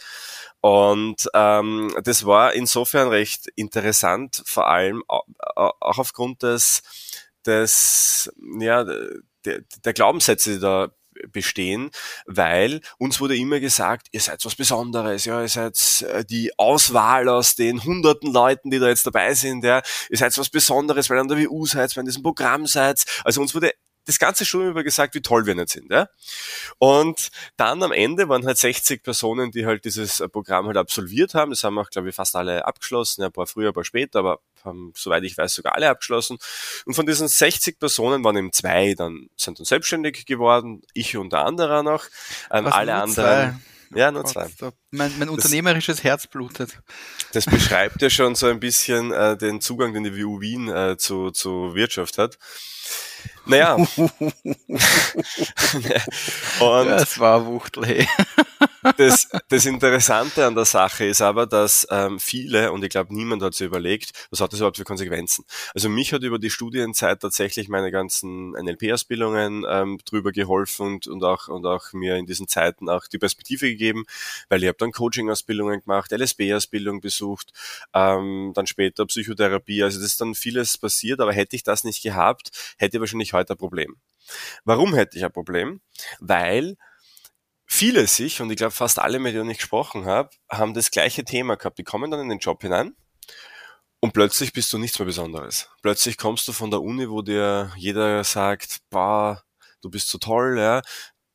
Und 0.61 1.27
ähm, 1.33 1.93
das 2.03 2.25
war 2.25 2.53
insofern 2.53 3.09
recht 3.09 3.47
interessant, 3.55 4.43
vor 4.45 4.67
allem 4.67 5.03
auch 5.07 5.25
aufgrund 5.79 6.43
des, 6.43 6.81
des 7.45 8.31
ja, 8.59 8.83
der, 8.83 9.61
der 9.83 9.93
Glaubenssätze, 9.93 10.53
die 10.53 10.59
da 10.59 10.89
bestehen, 11.31 11.91
weil 12.25 12.81
uns 12.97 13.19
wurde 13.19 13.37
immer 13.37 13.59
gesagt, 13.59 14.07
ihr 14.11 14.19
seid 14.19 14.43
was 14.45 14.55
Besonderes, 14.55 15.25
ja, 15.25 15.41
ihr 15.41 15.47
seid 15.47 16.05
äh, 16.09 16.25
die 16.25 16.51
Auswahl 16.57 17.29
aus 17.29 17.55
den 17.55 17.83
hunderten 17.83 18.31
Leuten, 18.31 18.69
die 18.69 18.79
da 18.79 18.87
jetzt 18.87 19.05
dabei 19.05 19.33
sind, 19.33 19.63
ja, 19.63 19.81
ihr 20.09 20.17
seid 20.17 20.37
was 20.37 20.49
Besonderes, 20.49 21.09
weil 21.09 21.17
ihr 21.17 21.21
an 21.21 21.27
der 21.27 21.37
WU 21.37 21.65
seid, 21.65 21.91
weil 21.91 22.01
ihr 22.01 22.01
in 22.01 22.07
diesem 22.07 22.23
Programm 22.23 22.67
seid. 22.67 23.03
Also 23.23 23.41
uns 23.41 23.55
wurde 23.55 23.71
das 24.05 24.19
ganze 24.19 24.45
Studium 24.45 24.71
über 24.71 24.83
gesagt, 24.83 25.15
wie 25.15 25.21
toll 25.21 25.45
wir 25.45 25.55
nicht 25.55 25.69
sind. 25.69 25.91
Ja? 25.91 26.07
Und 26.77 27.29
dann 27.57 27.81
am 27.83 27.91
Ende 27.91 28.29
waren 28.29 28.45
halt 28.45 28.57
60 28.57 29.03
Personen, 29.03 29.51
die 29.51 29.65
halt 29.65 29.85
dieses 29.85 30.23
Programm 30.31 30.67
halt 30.67 30.77
absolviert 30.77 31.33
haben. 31.33 31.51
Das 31.51 31.63
haben 31.63 31.77
auch, 31.77 31.89
glaube 31.89 32.09
ich, 32.09 32.15
fast 32.15 32.35
alle 32.35 32.65
abgeschlossen, 32.65 33.21
ja, 33.21 33.27
ein 33.27 33.33
paar 33.33 33.47
früher, 33.47 33.69
ein 33.69 33.73
paar 33.73 33.83
später, 33.83 34.19
aber 34.19 34.39
haben, 34.63 34.93
soweit 34.95 35.23
ich 35.23 35.37
weiß, 35.37 35.53
sogar 35.53 35.75
alle 35.75 35.89
abgeschlossen. 35.89 36.37
Und 36.85 36.95
von 36.95 37.05
diesen 37.05 37.27
60 37.27 37.79
Personen 37.79 38.23
waren 38.23 38.37
eben 38.37 38.51
zwei, 38.51 38.93
dann 38.95 39.29
sind 39.37 39.59
dann 39.59 39.65
selbstständig 39.65 40.25
geworden, 40.25 40.81
ich 40.93 41.15
und 41.17 41.33
der 41.33 41.45
andere 41.45 41.83
noch. 41.83 42.05
Ähm, 42.51 42.67
alle 42.67 42.95
anderen. 42.95 43.13
Zwei? 43.13 43.74
Ja, 43.93 44.11
nur 44.11 44.25
zwei. 44.25 44.47
Mein, 44.91 45.11
mein 45.19 45.29
unternehmerisches 45.29 45.97
das, 45.97 46.03
Herz 46.03 46.27
blutet. 46.27 46.79
Das 47.33 47.45
beschreibt 47.45 48.01
ja 48.01 48.09
schon 48.09 48.35
so 48.35 48.47
ein 48.47 48.59
bisschen 48.59 49.11
äh, 49.11 49.37
den 49.37 49.61
Zugang, 49.61 49.93
den 49.93 50.03
die 50.03 50.17
WU 50.17 50.41
Wien 50.41 50.69
äh, 50.69 50.97
zu, 50.97 51.31
zu 51.31 51.75
Wirtschaft 51.75 52.17
hat. 52.17 52.37
Naja. 53.45 53.75
und 53.75 53.89
das 56.59 57.19
war 57.19 57.45
Wuchtel. 57.45 58.07
Das, 58.97 59.29
das 59.49 59.65
Interessante 59.65 60.45
an 60.45 60.55
der 60.55 60.65
Sache 60.65 61.05
ist 61.05 61.21
aber, 61.21 61.45
dass 61.47 61.87
ähm, 61.89 62.19
viele, 62.19 62.71
und 62.71 62.83
ich 62.83 62.89
glaube, 62.89 63.13
niemand 63.13 63.41
hat 63.41 63.53
sich 63.53 63.65
überlegt, 63.65 64.11
was 64.29 64.41
hat 64.41 64.51
das 64.53 64.59
überhaupt 64.59 64.77
für 64.77 64.83
Konsequenzen. 64.83 65.45
Also 65.73 65.89
mich 65.89 66.13
hat 66.13 66.23
über 66.23 66.39
die 66.39 66.49
Studienzeit 66.49 67.21
tatsächlich 67.21 67.69
meine 67.69 67.91
ganzen 67.91 68.51
NLP-Ausbildungen 68.51 69.65
ähm, 69.69 69.99
drüber 70.05 70.31
geholfen 70.31 70.95
und, 70.95 71.07
und, 71.07 71.23
auch, 71.23 71.47
und 71.47 71.65
auch 71.65 71.93
mir 71.93 72.15
in 72.15 72.25
diesen 72.25 72.47
Zeiten 72.47 72.89
auch 72.89 73.07
die 73.07 73.17
Perspektive 73.17 73.67
gegeben, 73.67 74.05
weil 74.49 74.61
ich 74.63 74.67
habe 74.67 74.77
dann 74.77 74.91
Coaching-Ausbildungen 74.91 75.81
gemacht, 75.81 76.11
LSB-Ausbildung 76.11 77.01
besucht, 77.01 77.51
ähm, 77.93 78.51
dann 78.55 78.67
später 78.67 79.05
Psychotherapie. 79.05 79.83
Also 79.83 79.99
das 79.99 80.07
ist 80.11 80.21
dann 80.21 80.35
vieles 80.35 80.77
passiert, 80.77 81.19
aber 81.19 81.33
hätte 81.33 81.55
ich 81.55 81.63
das 81.63 81.83
nicht 81.83 82.03
gehabt, 82.03 82.75
hätte 82.77 82.97
ich 82.97 83.01
wahrscheinlich 83.01 83.33
heute 83.33 83.53
ein 83.53 83.57
Problem. 83.57 83.95
Warum 84.63 84.93
hätte 84.93 85.17
ich 85.17 85.25
ein 85.25 85.31
Problem? 85.31 85.81
Weil 86.19 86.77
viele 87.75 88.07
sich, 88.07 88.41
und 88.41 88.49
ich 88.49 88.57
glaube 88.57 88.71
fast 88.71 88.99
alle, 88.99 89.19
mit 89.19 89.35
denen 89.35 89.49
ich 89.49 89.57
gesprochen 89.57 90.05
habe, 90.05 90.29
haben 90.49 90.73
das 90.73 90.91
gleiche 90.91 91.25
Thema 91.25 91.55
gehabt. 91.57 91.77
Die 91.77 91.83
kommen 91.83 92.09
dann 92.09 92.21
in 92.21 92.29
den 92.29 92.39
Job 92.39 92.61
hinein 92.61 92.95
und 93.99 94.13
plötzlich 94.13 94.53
bist 94.53 94.71
du 94.71 94.77
nichts 94.77 94.97
mehr 94.97 95.05
Besonderes. 95.05 95.69
Plötzlich 95.81 96.17
kommst 96.17 96.47
du 96.47 96.53
von 96.53 96.71
der 96.71 96.81
Uni, 96.81 97.09
wo 97.09 97.21
dir 97.21 97.71
jeder 97.75 98.23
sagt, 98.23 98.79
bah, 98.89 99.43
du 99.81 99.89
bist 99.89 100.09
so 100.09 100.17
toll, 100.17 100.57
ja, 100.57 100.81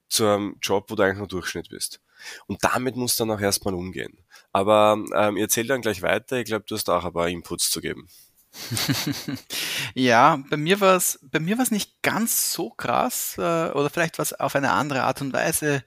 zu 0.08 0.26
einem 0.26 0.56
Job, 0.62 0.90
wo 0.90 0.94
du 0.94 1.02
eigentlich 1.02 1.18
nur 1.18 1.28
Durchschnitt 1.28 1.68
bist. 1.68 2.00
Und 2.46 2.64
damit 2.64 2.96
musst 2.96 3.18
du 3.18 3.24
dann 3.24 3.36
auch 3.36 3.40
erstmal 3.40 3.74
umgehen. 3.74 4.24
Aber 4.52 5.02
ähm, 5.14 5.36
ich 5.36 5.42
erzähle 5.42 5.68
dann 5.68 5.82
gleich 5.82 6.02
weiter. 6.02 6.38
Ich 6.38 6.46
glaube, 6.46 6.64
du 6.66 6.74
hast 6.74 6.88
auch 6.90 7.04
ein 7.04 7.12
paar 7.12 7.28
Inputs 7.28 7.70
zu 7.70 7.80
geben. 7.80 8.08
ja, 9.94 10.42
bei 10.50 10.56
mir 10.56 10.80
war 10.80 10.96
es 10.96 11.20
war 11.22 11.60
es 11.60 11.70
nicht 11.70 12.02
ganz 12.02 12.52
so 12.52 12.70
krass 12.70 13.36
äh, 13.38 13.70
oder 13.70 13.90
vielleicht 13.90 14.18
was 14.18 14.32
auf 14.32 14.56
eine 14.56 14.72
andere 14.72 15.04
Art 15.04 15.20
und 15.20 15.32
Weise 15.32 15.84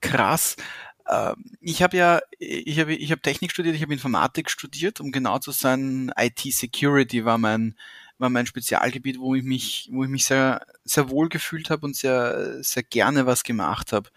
krass. 0.00 0.56
Äh, 1.06 1.34
ich 1.60 1.82
habe 1.82 1.96
ja 1.96 2.20
ich 2.38 2.78
habe 2.78 2.94
ich 2.94 3.10
habe 3.10 3.22
Technik 3.22 3.50
studiert, 3.50 3.74
ich 3.76 3.82
habe 3.82 3.92
Informatik 3.92 4.50
studiert, 4.50 5.00
um 5.00 5.12
genau 5.12 5.38
zu 5.38 5.52
sein, 5.52 6.12
IT 6.16 6.40
Security 6.40 7.24
war 7.24 7.38
mein 7.38 7.76
war 8.18 8.30
mein 8.30 8.46
Spezialgebiet, 8.46 9.18
wo 9.18 9.34
ich 9.34 9.44
mich 9.44 9.88
wo 9.92 10.04
ich 10.04 10.10
mich 10.10 10.24
sehr 10.26 10.66
sehr 10.84 11.10
wohl 11.10 11.28
gefühlt 11.28 11.70
habe 11.70 11.86
und 11.86 11.96
sehr 11.96 12.62
sehr 12.62 12.82
gerne 12.82 13.26
was 13.26 13.42
gemacht 13.44 13.92
habe. 13.92 14.10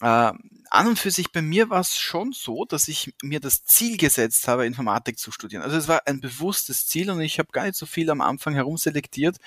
Äh, 0.00 0.32
an 0.70 0.86
und 0.86 0.98
für 0.98 1.10
sich 1.10 1.32
bei 1.32 1.42
mir 1.42 1.70
war 1.70 1.80
es 1.80 1.96
schon 1.96 2.32
so, 2.32 2.64
dass 2.64 2.88
ich 2.88 3.14
mir 3.22 3.40
das 3.40 3.64
Ziel 3.64 3.96
gesetzt 3.96 4.46
habe, 4.46 4.66
Informatik 4.66 5.18
zu 5.18 5.32
studieren. 5.32 5.62
Also 5.62 5.76
es 5.76 5.88
war 5.88 6.02
ein 6.06 6.20
bewusstes 6.20 6.86
Ziel 6.86 7.10
und 7.10 7.20
ich 7.20 7.38
habe 7.38 7.50
gar 7.52 7.64
nicht 7.64 7.76
so 7.76 7.86
viel 7.86 8.10
am 8.10 8.20
Anfang 8.20 8.54
herumselektiert, 8.54 9.38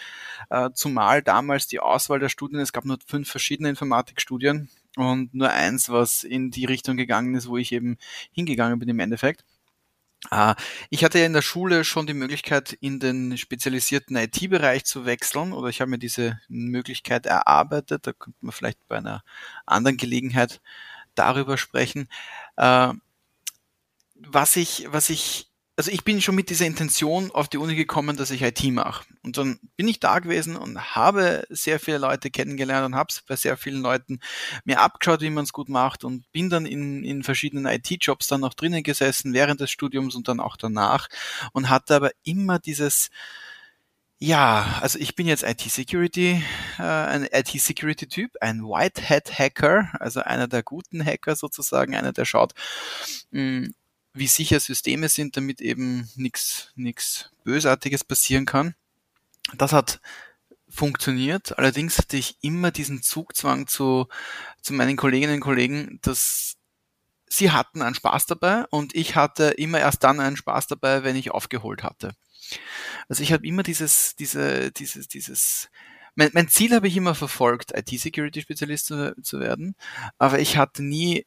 äh, 0.50 0.72
zumal 0.74 1.22
damals 1.22 1.68
die 1.68 1.80
Auswahl 1.80 2.20
der 2.20 2.30
Studien, 2.30 2.60
es 2.60 2.74
gab 2.74 2.86
nur 2.86 2.98
fünf 3.06 3.30
verschiedene 3.30 3.70
Informatikstudien 3.70 4.70
und 4.98 5.34
nur 5.34 5.50
eins, 5.52 5.90
was 5.90 6.24
in 6.24 6.52
die 6.52 6.66
Richtung 6.66 6.98
gegangen 6.98 7.36
ist, 7.36 7.48
wo 7.48 7.58
ich 7.58 7.72
eben 7.72 7.98
hingegangen 8.34 8.80
bin 8.80 8.90
im 8.90 9.00
Endeffekt. 9.00 9.46
Ah, 10.30 10.56
ich 10.92 11.04
hatte 11.04 11.18
ja 11.20 11.26
in 11.26 11.34
der 11.34 11.42
Schule 11.42 11.84
schon 11.84 12.06
die 12.06 12.14
Möglichkeit, 12.14 12.74
in 12.74 13.00
den 13.00 13.38
spezialisierten 13.38 14.16
IT-Bereich 14.16 14.86
zu 14.86 15.06
wechseln 15.06 15.52
oder 15.52 15.70
ich 15.70 15.82
habe 15.82 15.90
mir 15.90 15.98
diese 15.98 16.40
Möglichkeit 16.48 17.26
erarbeitet. 17.26 18.06
Da 18.06 18.14
könnte 18.14 18.38
man 18.42 18.52
vielleicht 18.52 18.88
bei 18.88 18.98
einer 18.98 19.24
anderen 19.66 19.98
Gelegenheit 19.98 20.62
darüber 21.16 21.58
sprechen. 21.58 22.08
Äh, 22.58 22.94
was 24.16 24.56
ich, 24.56 24.88
was 24.92 25.10
ich 25.10 25.51
also 25.82 25.90
ich 25.90 26.04
bin 26.04 26.22
schon 26.22 26.36
mit 26.36 26.52
dieser 26.52 26.68
Intention 26.68 27.32
auf 27.32 27.48
die 27.48 27.58
Uni 27.58 27.74
gekommen, 27.74 28.16
dass 28.16 28.30
ich 28.30 28.44
IT 28.44 28.64
mache. 28.66 29.04
Und 29.24 29.40
dann 29.40 29.60
bin 29.78 29.88
ich 29.88 30.00
da 30.00 30.20
gewesen 30.20 30.56
und 30.56 30.96
habe 30.96 31.44
sehr 31.50 31.80
viele 31.80 31.98
Leute 31.98 32.30
kennengelernt 32.30 32.86
und 32.86 32.94
habe 32.94 33.08
es 33.10 33.24
bei 33.24 33.36
sehr 33.36 33.58
vielen 33.58 33.82
Leuten 33.82 34.20
mir 34.64 34.80
abgeschaut, 34.80 35.22
wie 35.22 35.32
man 35.32 35.44
es 35.44 35.54
gut 35.54 35.70
macht 35.70 36.04
und 36.04 36.32
bin 36.32 36.52
dann 36.52 36.68
in, 36.68 37.04
in 37.04 37.24
verschiedenen 37.24 37.66
IT-Jobs 37.66 38.28
dann 38.28 38.42
noch 38.42 38.54
drinnen 38.54 38.84
gesessen, 38.84 39.34
während 39.34 39.60
des 39.60 39.72
Studiums 39.72 40.14
und 40.14 40.28
dann 40.28 40.40
auch 40.40 40.56
danach 40.56 41.08
und 41.52 41.68
hatte 41.72 41.96
aber 41.96 42.12
immer 42.22 42.60
dieses, 42.60 43.10
ja, 44.20 44.78
also 44.82 45.00
ich 45.00 45.16
bin 45.16 45.26
jetzt 45.26 45.42
IT-Security, 45.42 46.44
äh, 46.78 46.84
ein 46.84 47.28
IT-Security-Typ, 47.32 48.34
ein 48.40 48.62
White 48.62 49.10
Hat 49.10 49.40
Hacker, 49.40 49.90
also 50.00 50.20
einer 50.20 50.48
der 50.48 50.62
guten 50.62 51.04
Hacker 51.04 51.36
sozusagen, 51.36 51.96
einer, 51.96 52.14
der 52.14 52.26
schaut, 52.26 52.54
mh, 53.32 53.42
hm, 53.64 53.74
wie 54.14 54.28
sicher 54.28 54.60
Systeme 54.60 55.10
sind, 55.10 55.38
damit 55.38 55.62
eben 55.62 56.10
nichts 56.16 56.72
nichts 56.76 57.32
Bösartiges 57.44 58.04
passieren 58.04 58.46
kann. 58.46 58.76
Das 59.58 59.74
hat 59.74 60.02
funktioniert. 60.72 61.58
Allerdings 61.58 61.98
hatte 61.98 62.18
ich 62.18 62.38
immer 62.42 62.72
diesen 62.72 63.04
Zugzwang 63.04 63.68
zu, 63.68 64.08
zu 64.62 64.74
meinen 64.74 64.98
Kolleginnen 64.98 65.36
und 65.36 65.42
Kollegen, 65.42 66.00
dass 66.02 66.56
sie 67.28 67.52
hatten 67.52 67.82
einen 67.82 67.96
Spaß 67.96 68.26
dabei 68.26 68.66
und 68.70 68.96
ich 68.96 69.16
hatte 69.16 69.46
immer 69.52 69.80
erst 69.80 70.04
dann 70.04 70.20
einen 70.20 70.38
Spaß 70.38 70.68
dabei, 70.68 71.04
wenn 71.04 71.16
ich 71.16 71.32
aufgeholt 71.32 71.84
hatte. 71.84 72.14
Also 73.08 73.24
ich 73.24 73.32
habe 73.32 73.46
immer 73.46 73.64
dieses, 73.64 74.16
diese, 74.16 74.72
dieses, 74.72 75.08
dieses, 75.08 75.70
mein, 76.16 76.32
mein 76.34 76.50
Ziel 76.50 76.74
habe 76.74 76.88
ich 76.88 76.98
immer 76.98 77.16
verfolgt, 77.16 77.72
IT-Security-Spezialist 77.76 78.86
zu, 78.86 79.16
zu 79.22 79.40
werden, 79.40 79.76
aber 80.18 80.40
ich 80.40 80.58
hatte 80.58 80.84
nie 80.84 81.26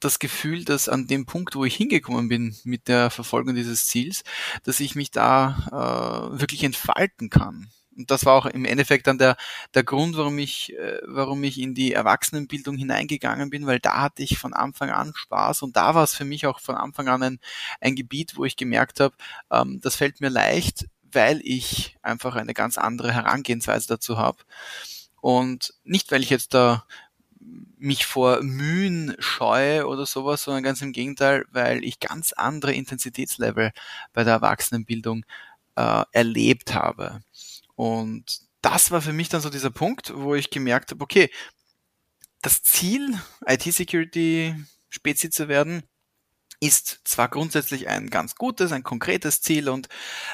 das 0.00 0.18
Gefühl, 0.18 0.64
dass 0.64 0.88
an 0.88 1.06
dem 1.06 1.26
Punkt, 1.26 1.54
wo 1.54 1.64
ich 1.64 1.76
hingekommen 1.76 2.28
bin 2.28 2.56
mit 2.64 2.88
der 2.88 3.10
Verfolgung 3.10 3.54
dieses 3.54 3.86
Ziels, 3.86 4.22
dass 4.64 4.80
ich 4.80 4.94
mich 4.94 5.10
da 5.10 6.30
äh, 6.34 6.40
wirklich 6.40 6.64
entfalten 6.64 7.30
kann. 7.30 7.70
Und 7.96 8.10
das 8.10 8.24
war 8.24 8.34
auch 8.34 8.46
im 8.46 8.64
Endeffekt 8.64 9.06
dann 9.06 9.18
der, 9.18 9.36
der 9.74 9.84
Grund, 9.84 10.16
warum 10.16 10.38
ich, 10.38 10.72
äh, 10.78 11.00
warum 11.06 11.44
ich 11.44 11.60
in 11.60 11.74
die 11.74 11.92
Erwachsenenbildung 11.92 12.76
hineingegangen 12.76 13.50
bin, 13.50 13.66
weil 13.66 13.78
da 13.78 14.00
hatte 14.00 14.22
ich 14.22 14.38
von 14.38 14.54
Anfang 14.54 14.90
an 14.90 15.12
Spaß 15.14 15.62
und 15.62 15.76
da 15.76 15.94
war 15.94 16.04
es 16.04 16.14
für 16.14 16.24
mich 16.24 16.46
auch 16.46 16.60
von 16.60 16.76
Anfang 16.76 17.08
an 17.08 17.22
ein, 17.22 17.40
ein 17.80 17.96
Gebiet, 17.96 18.36
wo 18.36 18.44
ich 18.44 18.56
gemerkt 18.56 19.00
habe, 19.00 19.14
ähm, 19.50 19.80
das 19.82 19.96
fällt 19.96 20.20
mir 20.20 20.30
leicht, 20.30 20.86
weil 21.12 21.40
ich 21.44 21.96
einfach 22.02 22.36
eine 22.36 22.54
ganz 22.54 22.78
andere 22.78 23.12
Herangehensweise 23.12 23.88
dazu 23.88 24.16
habe. 24.16 24.38
Und 25.20 25.74
nicht, 25.84 26.10
weil 26.12 26.22
ich 26.22 26.30
jetzt 26.30 26.54
da 26.54 26.86
mich 27.78 28.06
vor 28.06 28.42
Mühen 28.42 29.16
scheue 29.18 29.86
oder 29.86 30.06
sowas, 30.06 30.42
sondern 30.42 30.62
ganz 30.62 30.82
im 30.82 30.92
Gegenteil, 30.92 31.46
weil 31.50 31.84
ich 31.84 32.00
ganz 32.00 32.32
andere 32.32 32.74
Intensitätslevel 32.74 33.72
bei 34.12 34.24
der 34.24 34.34
Erwachsenenbildung 34.34 35.24
äh, 35.76 36.04
erlebt 36.12 36.74
habe. 36.74 37.20
Und 37.74 38.42
das 38.60 38.90
war 38.90 39.00
für 39.00 39.14
mich 39.14 39.30
dann 39.30 39.40
so 39.40 39.48
dieser 39.48 39.70
Punkt, 39.70 40.12
wo 40.14 40.34
ich 40.34 40.50
gemerkt 40.50 40.90
habe, 40.90 41.02
okay, 41.02 41.30
das 42.42 42.62
Ziel, 42.62 43.18
IT-Security 43.46 44.54
Spezi 44.90 45.30
zu 45.30 45.48
werden, 45.48 45.82
ist 46.60 47.00
zwar 47.04 47.28
grundsätzlich 47.28 47.88
ein 47.88 48.10
ganz 48.10 48.34
gutes, 48.34 48.70
ein 48.72 48.82
konkretes 48.82 49.40
Ziel 49.40 49.70
und 49.70 49.88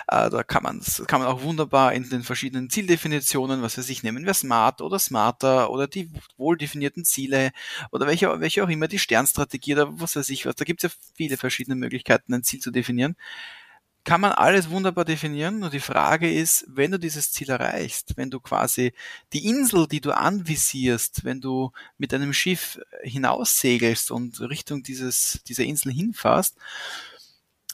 äh, 0.09 0.29
da 0.29 0.43
kann 0.43 0.65
man, 0.65 0.83
kann 1.07 1.21
man 1.21 1.29
auch 1.29 1.43
wunderbar 1.43 1.93
in 1.95 2.09
den 2.11 2.25
verschiedenen 2.25 2.69
Zieldefinitionen, 2.69 3.63
was 3.63 3.79
weiß 3.79 3.89
ich, 3.89 4.03
nehmen 4.03 4.27
wir 4.27 4.35
Smart 4.35 4.81
oder 4.81 4.99
Smarter 4.99 5.71
oder 5.71 5.87
die 5.87 6.11
wohl 6.37 6.57
definierten 6.57 7.05
Ziele 7.05 7.53
oder 7.93 8.07
welche, 8.09 8.41
welche 8.41 8.65
auch 8.65 8.69
immer, 8.69 8.89
die 8.89 8.99
Sternstrategie 8.99 9.75
oder 9.75 10.01
was 10.01 10.17
weiß 10.17 10.29
ich 10.31 10.47
was, 10.47 10.57
da 10.57 10.65
gibt 10.65 10.83
es 10.83 10.93
ja 10.93 10.99
viele 11.15 11.37
verschiedene 11.37 11.77
Möglichkeiten, 11.77 12.35
ein 12.35 12.43
Ziel 12.43 12.61
zu 12.61 12.73
definieren 12.73 13.17
kann 14.07 14.21
man 14.21 14.31
alles 14.31 14.71
wunderbar 14.71 15.05
definieren. 15.05 15.65
Und 15.65 15.75
die 15.75 15.81
Frage 15.81 16.33
ist, 16.33 16.65
wenn 16.69 16.93
du 16.93 16.99
dieses 16.99 17.33
Ziel 17.33 17.51
erreichst, 17.51 18.17
wenn 18.17 18.31
du 18.31 18.39
quasi 18.39 18.93
die 19.33 19.47
Insel, 19.47 19.89
die 19.89 20.01
du 20.01 20.13
anvisierst, 20.13 21.25
wenn 21.25 21.41
du 21.41 21.73
mit 21.99 22.15
einem 22.15 22.33
Schiff 22.33 22.79
hinaussegelst 23.03 24.13
und 24.13 24.41
Richtung 24.41 24.85
dieses, 24.85 25.41
dieser 25.49 25.65
Insel 25.65 25.93
hinfährst, 25.93 26.55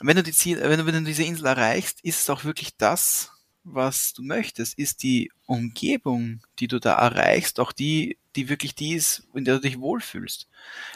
wenn 0.00 0.16
du 0.16 0.22
die 0.22 0.32
Ziel, 0.32 0.58
wenn 0.62 0.78
du, 0.78 0.86
wenn 0.86 1.04
du 1.04 1.04
diese 1.04 1.22
Insel 1.22 1.46
erreichst, 1.46 2.00
ist 2.02 2.22
es 2.22 2.30
auch 2.30 2.44
wirklich 2.44 2.76
das, 2.78 3.30
was 3.62 4.14
du 4.14 4.22
möchtest? 4.22 4.78
Ist 4.78 5.02
die 5.02 5.30
Umgebung, 5.44 6.40
die 6.58 6.66
du 6.66 6.80
da 6.80 6.94
erreichst, 6.94 7.60
auch 7.60 7.72
die, 7.72 8.16
die 8.36 8.48
wirklich 8.48 8.74
die 8.74 8.94
ist, 8.94 9.24
in 9.34 9.44
der 9.44 9.56
du 9.56 9.60
dich 9.60 9.80
wohlfühlst. 9.80 10.48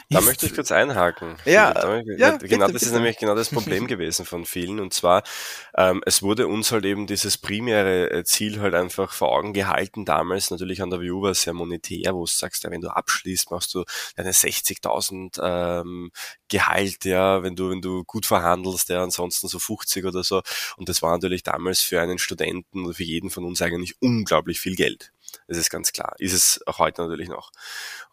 Da 0.09 0.19
ist, 0.19 0.25
möchte 0.25 0.45
ich 0.45 0.53
kurz 0.53 0.71
einhaken. 0.71 1.35
Ja, 1.45 1.73
ja 2.17 2.37
genau, 2.37 2.67
bitte, 2.67 2.73
das 2.73 2.83
ist 2.83 2.93
nämlich 2.93 3.17
genau 3.17 3.35
das 3.35 3.49
Problem 3.53 3.87
gewesen 3.87 4.25
von 4.25 4.45
vielen. 4.45 4.79
Und 4.79 4.93
zwar, 4.93 5.23
ähm, 5.75 6.01
es 6.05 6.21
wurde 6.21 6.47
uns 6.47 6.71
halt 6.71 6.85
eben 6.85 7.07
dieses 7.07 7.37
primäre 7.37 8.11
äh, 8.11 8.23
Ziel 8.23 8.59
halt 8.59 8.75
einfach 8.75 9.13
vor 9.13 9.31
Augen 9.31 9.53
gehalten 9.53 10.05
damals. 10.05 10.51
Natürlich 10.51 10.81
an 10.81 10.89
der 10.89 11.01
View 11.01 11.21
war 11.21 11.31
es 11.31 11.41
sehr 11.41 11.53
monetär, 11.53 12.13
wo 12.13 12.21
du 12.21 12.25
sagst, 12.25 12.63
ja, 12.63 12.71
wenn 12.71 12.81
du 12.81 12.89
abschließt, 12.89 13.51
machst 13.51 13.73
du 13.73 13.83
deine 14.15 14.31
60.000 14.31 15.39
ähm, 15.41 16.11
Gehalt, 16.49 17.05
ja, 17.05 17.43
wenn 17.43 17.55
du, 17.55 17.69
wenn 17.69 17.81
du 17.81 18.03
gut 18.03 18.25
verhandelst, 18.25 18.89
ja, 18.89 19.03
ansonsten 19.03 19.47
so 19.47 19.59
50 19.59 20.05
oder 20.05 20.23
so. 20.23 20.41
Und 20.77 20.89
das 20.89 21.01
war 21.01 21.11
natürlich 21.11 21.43
damals 21.43 21.81
für 21.81 22.01
einen 22.01 22.19
Studenten 22.19 22.85
oder 22.85 22.93
für 22.93 23.03
jeden 23.03 23.29
von 23.29 23.45
uns 23.45 23.61
eigentlich 23.61 23.95
unglaublich 24.01 24.59
viel 24.59 24.75
Geld. 24.75 25.11
Das 25.47 25.57
ist 25.57 25.69
ganz 25.69 25.91
klar. 25.91 26.15
Ist 26.19 26.33
es 26.33 26.61
auch 26.65 26.79
heute 26.79 27.01
natürlich 27.01 27.29
noch. 27.29 27.51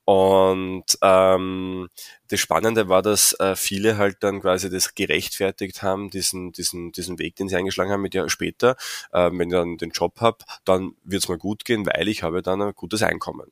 Und 0.05 0.85
ähm, 1.01 1.89
das 2.29 2.41
Spannende 2.41 2.89
war, 2.89 3.01
dass 3.01 3.33
äh, 3.41 3.57
viele 3.57 3.97
halt 3.97 4.19
dann 4.21 4.43
quasi 4.43 4.69
das 4.69 4.95
gerechtfertigt 4.95 5.83
haben, 5.83 6.11
diesen, 6.11 6.53
diesen, 6.53 6.93
diesen 6.93 7.19
Weg, 7.19 7.37
den 7.37 7.49
sie 7.49 7.57
eingeschlagen 7.57 7.91
haben, 7.91 8.03
mit 8.03 8.15
ja 8.15 8.29
später, 8.29 8.77
äh, 9.13 9.31
wenn 9.33 9.49
ich 9.49 9.55
dann 9.55 9.79
den 9.79 9.91
Job 9.91 10.21
habe, 10.21 10.39
dann 10.65 10.93
wird's 11.05 11.29
mal 11.29 11.39
gut 11.39 11.65
gehen, 11.65 11.87
weil 11.87 12.09
ich 12.09 12.23
habe 12.23 12.43
dann 12.43 12.61
ein 12.61 12.75
gutes 12.75 13.03
Einkommen. 13.03 13.51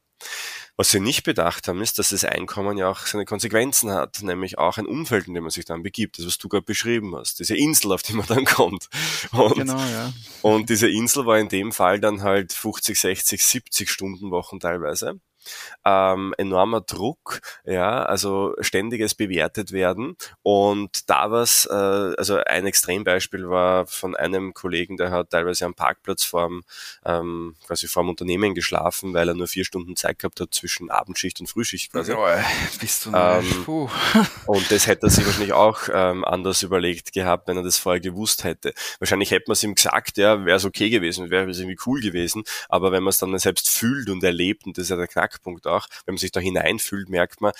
Was 0.77 0.91
sie 0.91 1.01
nicht 1.01 1.25
bedacht 1.25 1.69
haben, 1.69 1.83
ist, 1.83 1.99
dass 1.99 2.11
das 2.11 2.25
Einkommen 2.25 2.79
ja 2.79 2.89
auch 2.89 3.01
seine 3.01 3.25
Konsequenzen 3.25 3.91
hat, 3.91 4.23
nämlich 4.23 4.59
auch 4.59 4.79
ein 4.79 4.87
Umfeld, 4.87 5.29
in 5.29 5.35
dem 5.35 5.45
man 5.45 5.51
sich 5.51 5.65
dann 5.65 5.83
begibt, 5.83 6.19
das 6.19 6.27
was 6.27 6.39
du 6.39 6.49
gerade 6.49 6.65
beschrieben 6.65 7.15
hast, 7.17 7.41
diese 7.41 7.57
Insel, 7.57 7.93
auf 7.93 8.03
die 8.03 8.15
man 8.15 8.27
dann 8.27 8.45
kommt. 8.45 8.89
Und, 9.33 9.55
genau, 9.55 9.79
ja. 9.79 10.13
und 10.43 10.71
diese 10.71 10.89
Insel 10.89 11.27
war 11.27 11.39
in 11.39 11.49
dem 11.49 11.73
Fall 11.73 12.01
dann 12.01 12.23
halt 12.23 12.53
50, 12.53 12.99
60, 12.99 13.45
70 13.45 13.91
Stunden 13.91 14.31
Wochen 14.31 14.61
teilweise 14.61 15.21
ähm, 15.85 16.35
enormer 16.39 16.81
Druck, 16.81 17.41
ja, 17.65 18.03
also 18.03 18.55
ständiges 18.61 19.15
bewertet 19.15 19.73
werden. 19.73 20.17
Und 20.43 21.09
da 21.11 21.31
was, 21.31 21.67
äh, 21.71 21.75
also 21.75 22.39
ein 22.39 22.67
Extrembeispiel 22.67 23.49
war 23.49 23.87
von 23.87 24.17
einem 24.17 24.55
Kollegen, 24.55 24.97
der 24.97 25.11
hat 25.11 25.31
teilweise 25.31 25.65
am 25.67 25.75
Parkplatz 25.75 26.25
vorm, 26.25 26.63
ähm, 27.05 27.57
quasi 27.67 27.89
vorm 27.89 28.09
Unternehmen 28.09 28.55
geschlafen, 28.55 29.15
weil 29.15 29.29
er 29.29 29.35
nur 29.35 29.49
vier 29.49 29.65
Stunden 29.65 29.97
Zeit 29.97 30.19
gehabt 30.19 30.41
hat 30.41 30.55
zwischen 30.55 30.91
Abendschicht 30.91 31.41
und 31.41 31.49
Frühschicht 31.49 31.93
quasi. 31.93 32.13
Ja, 32.13 32.45
bist 32.81 33.07
du 33.07 33.13
ähm, 33.15 33.65
und 34.47 34.71
das 34.71 34.87
hätte 34.87 35.07
er 35.07 35.11
sich 35.11 35.27
wahrscheinlich 35.27 35.53
auch 35.53 35.89
ähm, 35.93 36.25
anders 36.25 36.63
überlegt 36.63 37.13
gehabt, 37.13 37.49
wenn 37.49 37.57
er 37.57 37.63
das 37.63 37.79
vorher 37.79 38.01
gewusst 38.01 38.45
hätte. 38.45 38.73
Wahrscheinlich 38.99 39.31
hätte 39.31 39.45
man 39.49 39.55
es 39.55 39.63
ihm 39.63 39.75
gesagt, 39.75 40.19
ja, 40.19 40.45
wäre 40.45 40.57
es 40.57 40.65
okay 40.65 40.91
gewesen, 40.91 41.31
wäre 41.31 41.49
es 41.51 41.59
irgendwie 41.59 41.79
cool 41.87 42.01
gewesen, 42.01 42.45
aber 42.69 42.93
wenn 42.93 43.03
man 43.03 43.11
es 43.11 43.19
dann 43.19 43.37
selbst 43.39 43.69
fühlt 43.69 44.09
und 44.11 44.23
erlebt, 44.23 44.67
und 44.67 44.79
das 44.79 44.85
ist 44.85 44.91
ja 44.91 44.97
der 44.97 45.09
Knack 45.09 45.32
Knackpunkt 45.33 45.67
auch. 45.67 45.89
Wenn 46.05 46.15
man 46.15 46.19
sich 46.19 46.33
da 46.33 46.41
hineinfühlt, 46.41 47.09
merkt 47.09 47.41
man, 47.41 47.53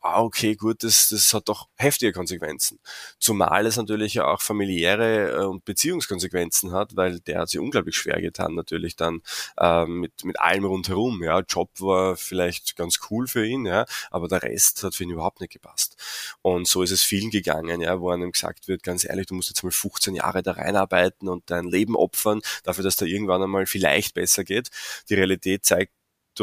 ah, 0.00 0.22
okay, 0.22 0.54
gut, 0.54 0.84
das, 0.84 1.08
das 1.08 1.34
hat 1.34 1.48
doch 1.48 1.68
heftige 1.76 2.12
Konsequenzen. 2.12 2.78
Zumal 3.18 3.66
es 3.66 3.76
natürlich 3.76 4.14
ja 4.14 4.26
auch 4.26 4.40
familiäre 4.40 5.32
äh, 5.32 5.44
und 5.44 5.64
Beziehungskonsequenzen 5.64 6.72
hat, 6.72 6.96
weil 6.96 7.20
der 7.20 7.40
hat 7.40 7.48
sich 7.50 7.60
unglaublich 7.60 7.96
schwer 7.96 8.20
getan, 8.20 8.54
natürlich 8.54 8.96
dann 8.96 9.22
äh, 9.58 9.86
mit, 9.86 10.12
mit 10.24 10.40
allem 10.40 10.64
rundherum. 10.64 11.22
Ja, 11.22 11.40
Job 11.40 11.70
war 11.80 12.16
vielleicht 12.16 12.76
ganz 12.76 13.00
cool 13.10 13.26
für 13.26 13.44
ihn, 13.44 13.66
ja, 13.66 13.86
aber 14.10 14.28
der 14.28 14.42
Rest 14.42 14.82
hat 14.84 14.94
für 14.94 15.04
ihn 15.04 15.10
überhaupt 15.10 15.40
nicht 15.40 15.52
gepasst. 15.52 15.96
Und 16.42 16.68
so 16.68 16.82
ist 16.82 16.92
es 16.92 17.02
vielen 17.02 17.30
gegangen, 17.30 17.80
ja, 17.80 18.00
wo 18.00 18.10
einem 18.10 18.32
gesagt 18.32 18.68
wird, 18.68 18.82
ganz 18.82 19.04
ehrlich, 19.04 19.26
du 19.26 19.34
musst 19.34 19.48
jetzt 19.48 19.62
mal 19.64 19.72
15 19.72 20.14
Jahre 20.14 20.42
da 20.42 20.52
reinarbeiten 20.52 21.28
und 21.28 21.50
dein 21.50 21.66
Leben 21.66 21.96
opfern, 21.96 22.40
dafür, 22.62 22.84
dass 22.84 22.96
da 22.96 23.04
irgendwann 23.04 23.42
einmal 23.42 23.66
vielleicht 23.66 24.14
besser 24.14 24.44
geht. 24.44 24.68
Die 25.08 25.14
Realität 25.14 25.64
zeigt 25.64 25.92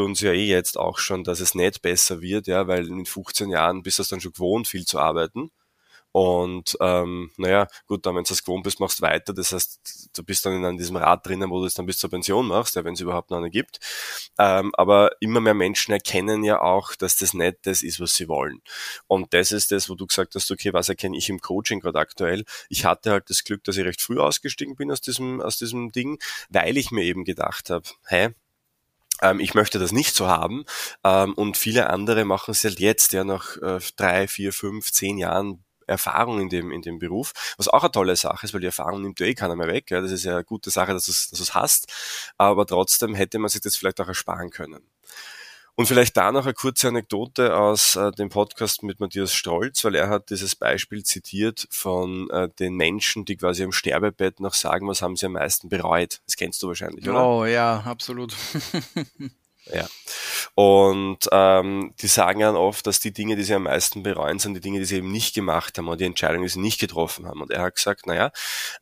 uns 0.02 0.20
ja 0.20 0.32
eh 0.32 0.46
jetzt 0.46 0.78
auch 0.78 0.98
schon, 0.98 1.24
dass 1.24 1.40
es 1.40 1.54
nicht 1.54 1.82
besser 1.82 2.20
wird, 2.20 2.46
ja, 2.46 2.66
weil 2.68 2.84
mit 2.84 3.08
15 3.08 3.50
Jahren 3.50 3.82
bist 3.82 3.98
du 3.98 4.02
es 4.02 4.08
dann 4.08 4.20
schon 4.20 4.32
gewohnt, 4.32 4.68
viel 4.68 4.86
zu 4.86 4.98
arbeiten. 4.98 5.50
Und 6.16 6.78
ähm, 6.80 7.30
naja, 7.36 7.68
gut, 7.86 8.06
dann 8.06 8.16
wenn 8.16 8.24
du 8.24 8.32
es 8.32 8.42
gewohnt 8.42 8.64
bist, 8.64 8.80
machst 8.80 9.00
du 9.00 9.02
weiter. 9.02 9.34
Das 9.34 9.52
heißt, 9.52 10.12
du 10.16 10.24
bist 10.24 10.46
dann 10.46 10.64
in 10.64 10.78
diesem 10.78 10.96
Rad 10.96 11.26
drinnen, 11.26 11.50
wo 11.50 11.60
du 11.60 11.66
es 11.66 11.74
dann 11.74 11.84
bis 11.84 11.98
zur 11.98 12.08
Pension 12.08 12.46
machst, 12.46 12.74
ja, 12.74 12.84
wenn 12.84 12.94
es 12.94 13.02
überhaupt 13.02 13.30
noch 13.30 13.36
eine 13.36 13.50
gibt. 13.50 13.80
Ähm, 14.38 14.74
aber 14.76 15.10
immer 15.20 15.40
mehr 15.42 15.52
Menschen 15.52 15.92
erkennen 15.92 16.42
ja 16.42 16.62
auch, 16.62 16.94
dass 16.94 17.18
das 17.18 17.34
nicht 17.34 17.58
das 17.64 17.82
ist, 17.82 18.00
was 18.00 18.14
sie 18.14 18.28
wollen. 18.28 18.62
Und 19.06 19.34
das 19.34 19.52
ist 19.52 19.72
das, 19.72 19.90
wo 19.90 19.94
du 19.94 20.06
gesagt 20.06 20.34
hast, 20.34 20.50
okay, 20.50 20.72
was 20.72 20.88
erkenne 20.88 21.18
ich 21.18 21.28
im 21.28 21.40
Coaching 21.40 21.80
gerade 21.80 21.98
aktuell? 21.98 22.44
Ich 22.70 22.86
hatte 22.86 23.10
halt 23.10 23.28
das 23.28 23.44
Glück, 23.44 23.62
dass 23.64 23.76
ich 23.76 23.84
recht 23.84 24.00
früh 24.00 24.18
ausgestiegen 24.18 24.74
bin 24.74 24.90
aus 24.90 25.02
diesem, 25.02 25.42
aus 25.42 25.58
diesem 25.58 25.92
Ding, 25.92 26.18
weil 26.48 26.78
ich 26.78 26.90
mir 26.92 27.02
eben 27.02 27.24
gedacht 27.24 27.68
habe, 27.68 27.84
ähm, 28.08 28.34
ich 29.40 29.54
möchte 29.54 29.78
das 29.78 29.92
nicht 29.92 30.14
so 30.14 30.28
haben. 30.28 30.64
Ähm, 31.04 31.34
und 31.34 31.56
viele 31.56 31.90
andere 31.90 32.24
machen 32.24 32.52
es 32.52 32.64
halt 32.64 32.80
jetzt, 32.80 33.12
ja, 33.12 33.24
nach 33.24 33.56
äh, 33.58 33.78
drei, 33.96 34.28
vier, 34.28 34.52
fünf, 34.52 34.92
zehn 34.92 35.18
Jahren 35.18 35.64
Erfahrung 35.86 36.40
in 36.40 36.48
dem, 36.48 36.72
in 36.72 36.82
dem 36.82 36.98
Beruf, 36.98 37.32
was 37.56 37.68
auch 37.68 37.82
eine 37.82 37.92
tolle 37.92 38.16
Sache 38.16 38.44
ist, 38.44 38.52
weil 38.52 38.60
die 38.60 38.66
Erfahrung 38.66 39.02
nimmt 39.02 39.20
ja 39.20 39.26
eh 39.26 39.34
keiner 39.34 39.56
mehr 39.56 39.68
weg. 39.68 39.90
Ja. 39.90 40.00
Das 40.00 40.10
ist 40.10 40.24
ja 40.24 40.34
eine 40.34 40.44
gute 40.44 40.70
Sache, 40.70 40.92
dass 40.92 41.06
du 41.06 41.12
es 41.12 41.30
dass 41.30 41.54
hast, 41.54 41.92
aber 42.38 42.66
trotzdem 42.66 43.14
hätte 43.14 43.38
man 43.38 43.48
sich 43.48 43.60
das 43.60 43.76
vielleicht 43.76 44.00
auch 44.00 44.08
ersparen 44.08 44.50
können. 44.50 44.82
Und 45.78 45.86
vielleicht 45.86 46.16
da 46.16 46.32
noch 46.32 46.46
eine 46.46 46.54
kurze 46.54 46.88
Anekdote 46.88 47.54
aus 47.54 47.96
äh, 47.96 48.10
dem 48.12 48.30
Podcast 48.30 48.82
mit 48.82 48.98
Matthias 48.98 49.34
Strolz, 49.34 49.84
weil 49.84 49.94
er 49.94 50.08
hat 50.08 50.30
dieses 50.30 50.56
Beispiel 50.56 51.04
zitiert 51.04 51.68
von 51.70 52.30
äh, 52.30 52.48
den 52.58 52.74
Menschen, 52.74 53.26
die 53.26 53.36
quasi 53.36 53.62
am 53.62 53.72
Sterbebett 53.72 54.40
noch 54.40 54.54
sagen, 54.54 54.88
was 54.88 55.02
haben 55.02 55.16
sie 55.16 55.26
am 55.26 55.32
meisten 55.32 55.68
bereut. 55.68 56.22
Das 56.24 56.36
kennst 56.36 56.62
du 56.62 56.68
wahrscheinlich, 56.68 57.06
oder? 57.06 57.26
Oh 57.26 57.44
ja, 57.44 57.80
absolut. 57.84 58.34
Ja. 59.72 59.86
Und 60.54 61.18
ähm, 61.32 61.92
die 62.00 62.06
sagen 62.06 62.40
dann 62.40 62.56
oft, 62.56 62.86
dass 62.86 63.00
die 63.00 63.12
Dinge, 63.12 63.36
die 63.36 63.42
sie 63.42 63.54
am 63.54 63.64
meisten 63.64 64.02
bereuen, 64.02 64.38
sind 64.38 64.54
die 64.54 64.60
Dinge, 64.60 64.78
die 64.78 64.84
sie 64.84 64.96
eben 64.96 65.12
nicht 65.12 65.34
gemacht 65.34 65.76
haben 65.76 65.88
oder 65.88 65.98
die 65.98 66.04
Entscheidungen, 66.04 66.44
die 66.44 66.48
sie 66.48 66.60
nicht 66.60 66.80
getroffen 66.80 67.26
haben. 67.26 67.42
Und 67.42 67.50
er 67.50 67.62
hat 67.62 67.74
gesagt, 67.74 68.06
naja, 68.06 68.30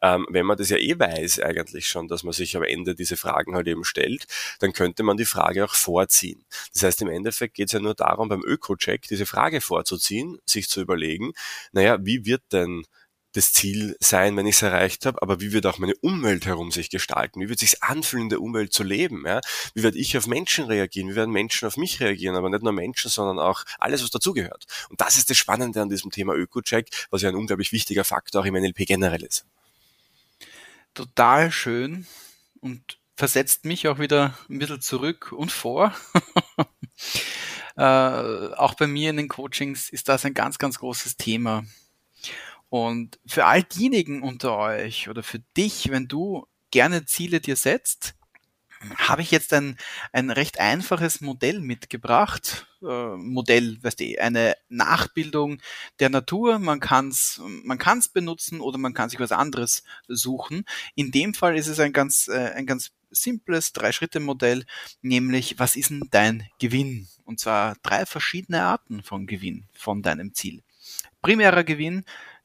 ähm, 0.03 0.27
wenn 0.31 0.47
man 0.47 0.57
das 0.57 0.69
ja 0.69 0.77
eh 0.77 0.99
weiß 0.99 1.41
eigentlich 1.41 1.89
schon, 1.89 2.07
dass 2.09 2.23
man 2.23 2.33
sich 2.33 2.57
am 2.57 2.63
Ende 2.63 2.95
diese 2.95 3.17
Fragen 3.17 3.55
halt 3.55 3.67
eben 3.67 3.85
stellt, 3.85 4.27
dann 4.61 4.73
könnte 4.73 5.03
man 5.03 5.17
die 5.17 5.25
Frage 5.25 5.65
auch 5.65 5.75
vorziehen. 5.75 6.45
Das 6.73 6.83
heißt, 6.83 7.03
im 7.03 7.09
Endeffekt 7.09 7.55
geht 7.55 7.67
es 7.69 7.73
ja 7.73 7.81
nur 7.81 7.95
darum, 7.95 8.29
beim 8.29 8.43
Öko-Check 8.45 9.09
diese 9.09 9.27
Frage 9.27 9.61
vorzuziehen, 9.61 10.39
sich 10.47 10.69
zu 10.69 10.81
überlegen, 10.81 11.33
naja, 11.73 11.99
wie 12.01 12.25
wird 12.25 12.43
denn 12.53 12.85
das 13.35 13.53
Ziel 13.53 13.97
sein, 14.01 14.37
wenn 14.37 14.47
ich 14.47 14.57
es 14.57 14.63
erreicht 14.63 15.07
habe, 15.07 15.21
aber 15.21 15.41
wie 15.41 15.53
wird 15.53 15.67
auch 15.67 15.79
meine 15.79 15.97
Umwelt 15.97 16.47
herum 16.47 16.71
sich 16.71 16.89
gestalten? 16.89 17.41
Wie 17.41 17.49
wird 17.49 17.59
sich 17.59 17.83
anfühlen, 17.83 18.25
in 18.25 18.29
der 18.31 18.41
Umwelt 18.41 18.73
zu 18.73 18.85
leben? 18.85 19.25
Ja? 19.27 19.41
Wie 19.75 19.83
werde 19.83 19.99
ich 19.99 20.17
auf 20.17 20.27
Menschen 20.29 20.67
reagieren? 20.67 21.11
Wie 21.11 21.17
werden 21.17 21.33
Menschen 21.33 21.67
auf 21.67 21.77
mich 21.77 22.01
reagieren? 22.01 22.37
Aber 22.37 22.49
nicht 22.49 22.63
nur 22.63 22.73
Menschen, 22.73 23.11
sondern 23.11 23.41
auch 23.41 23.65
alles, 23.79 24.03
was 24.03 24.11
dazugehört. 24.11 24.67
Und 24.89 25.01
das 25.01 25.17
ist 25.17 25.31
das 25.31 25.37
Spannende 25.37 25.83
an 25.83 25.89
diesem 25.89 26.13
Thema 26.13 26.35
Öko-Check, 26.35 26.89
was 27.11 27.23
ja 27.23 27.29
ein 27.29 27.35
unglaublich 27.35 27.73
wichtiger 27.73 28.05
Faktor 28.05 28.43
auch 28.43 28.47
im 28.47 28.55
NLP 28.55 28.87
generell 28.87 29.25
ist. 29.25 29.45
Total 30.95 31.51
schön 31.51 32.07
und 32.61 32.99
versetzt 33.17 33.65
mich 33.65 33.89
auch 33.89 33.99
wieder 33.99 34.39
ein 34.49 34.61
bisschen 34.61 34.81
zurück 34.81 35.33
und 35.33 35.51
vor. 35.51 35.93
äh, 37.77 37.83
auch 37.83 38.75
bei 38.75 38.87
mir 38.87 39.11
in 39.11 39.17
den 39.17 39.29
Coachings 39.29 39.91
ist 39.91 40.09
das 40.09 40.25
ein 40.25 40.35
ganz, 40.35 40.59
ganz 40.59 40.79
großes 40.79 41.17
Thema. 41.17 41.65
Und 42.75 43.21
für 43.25 43.45
all 43.45 43.63
diejenigen 43.63 44.25
unter 44.25 44.57
euch 44.57 45.09
oder 45.09 45.23
für 45.23 45.39
dich, 45.57 45.93
wenn 45.93 46.09
du 46.09 46.45
gerne 46.73 47.05
Ziele 47.05 47.41
dir 47.41 47.55
setzt, 47.55 48.17
habe 48.97 49.23
ich 49.23 49.31
jetzt 49.31 49.53
ein, 49.53 49.79
ein 50.13 50.29
recht 50.29 50.59
einfaches 50.59 51.21
Modell 51.21 51.61
mitgebracht. 51.61 52.67
Äh, 52.83 53.15
Modell, 53.15 53.79
weißt 53.81 54.01
du, 54.01 54.19
eine 54.19 54.57
Nachbildung 54.69 55.63
der 56.01 56.11
Natur. 56.11 56.59
Man 56.59 56.81
kann 56.81 57.11
es 57.11 57.41
man 57.63 57.79
kann's 57.79 58.09
benutzen 58.09 58.61
oder 58.61 58.77
man 58.77 58.93
kann 58.93 59.09
sich 59.09 59.21
was 59.21 59.31
anderes 59.31 59.85
suchen. 60.09 60.65
In 60.97 61.13
dem 61.13 61.33
Fall 61.33 61.57
ist 61.57 61.69
es 61.69 61.79
ein 61.79 61.93
ganz, 61.93 62.27
äh, 62.27 62.55
ein 62.57 62.67
ganz 62.67 62.91
simples 63.09 63.73
Drei-Schritte-Modell, 63.73 64.67
nämlich 65.01 65.61
was 65.61 65.77
ist 65.77 65.91
denn 65.91 66.09
dein 66.11 66.49
Gewinn? 66.59 67.07
Und 67.23 67.39
zwar 67.39 67.77
drei 67.85 68.05
verschiedene 68.05 68.65
Arten 68.65 69.05
von 69.05 69.29
Gewinn 69.29 69.69
von 69.75 70.03
deinem 70.03 70.35
Ziel. 70.35 70.65
Primärer 71.23 71.65
Gewinn, 71.65 72.05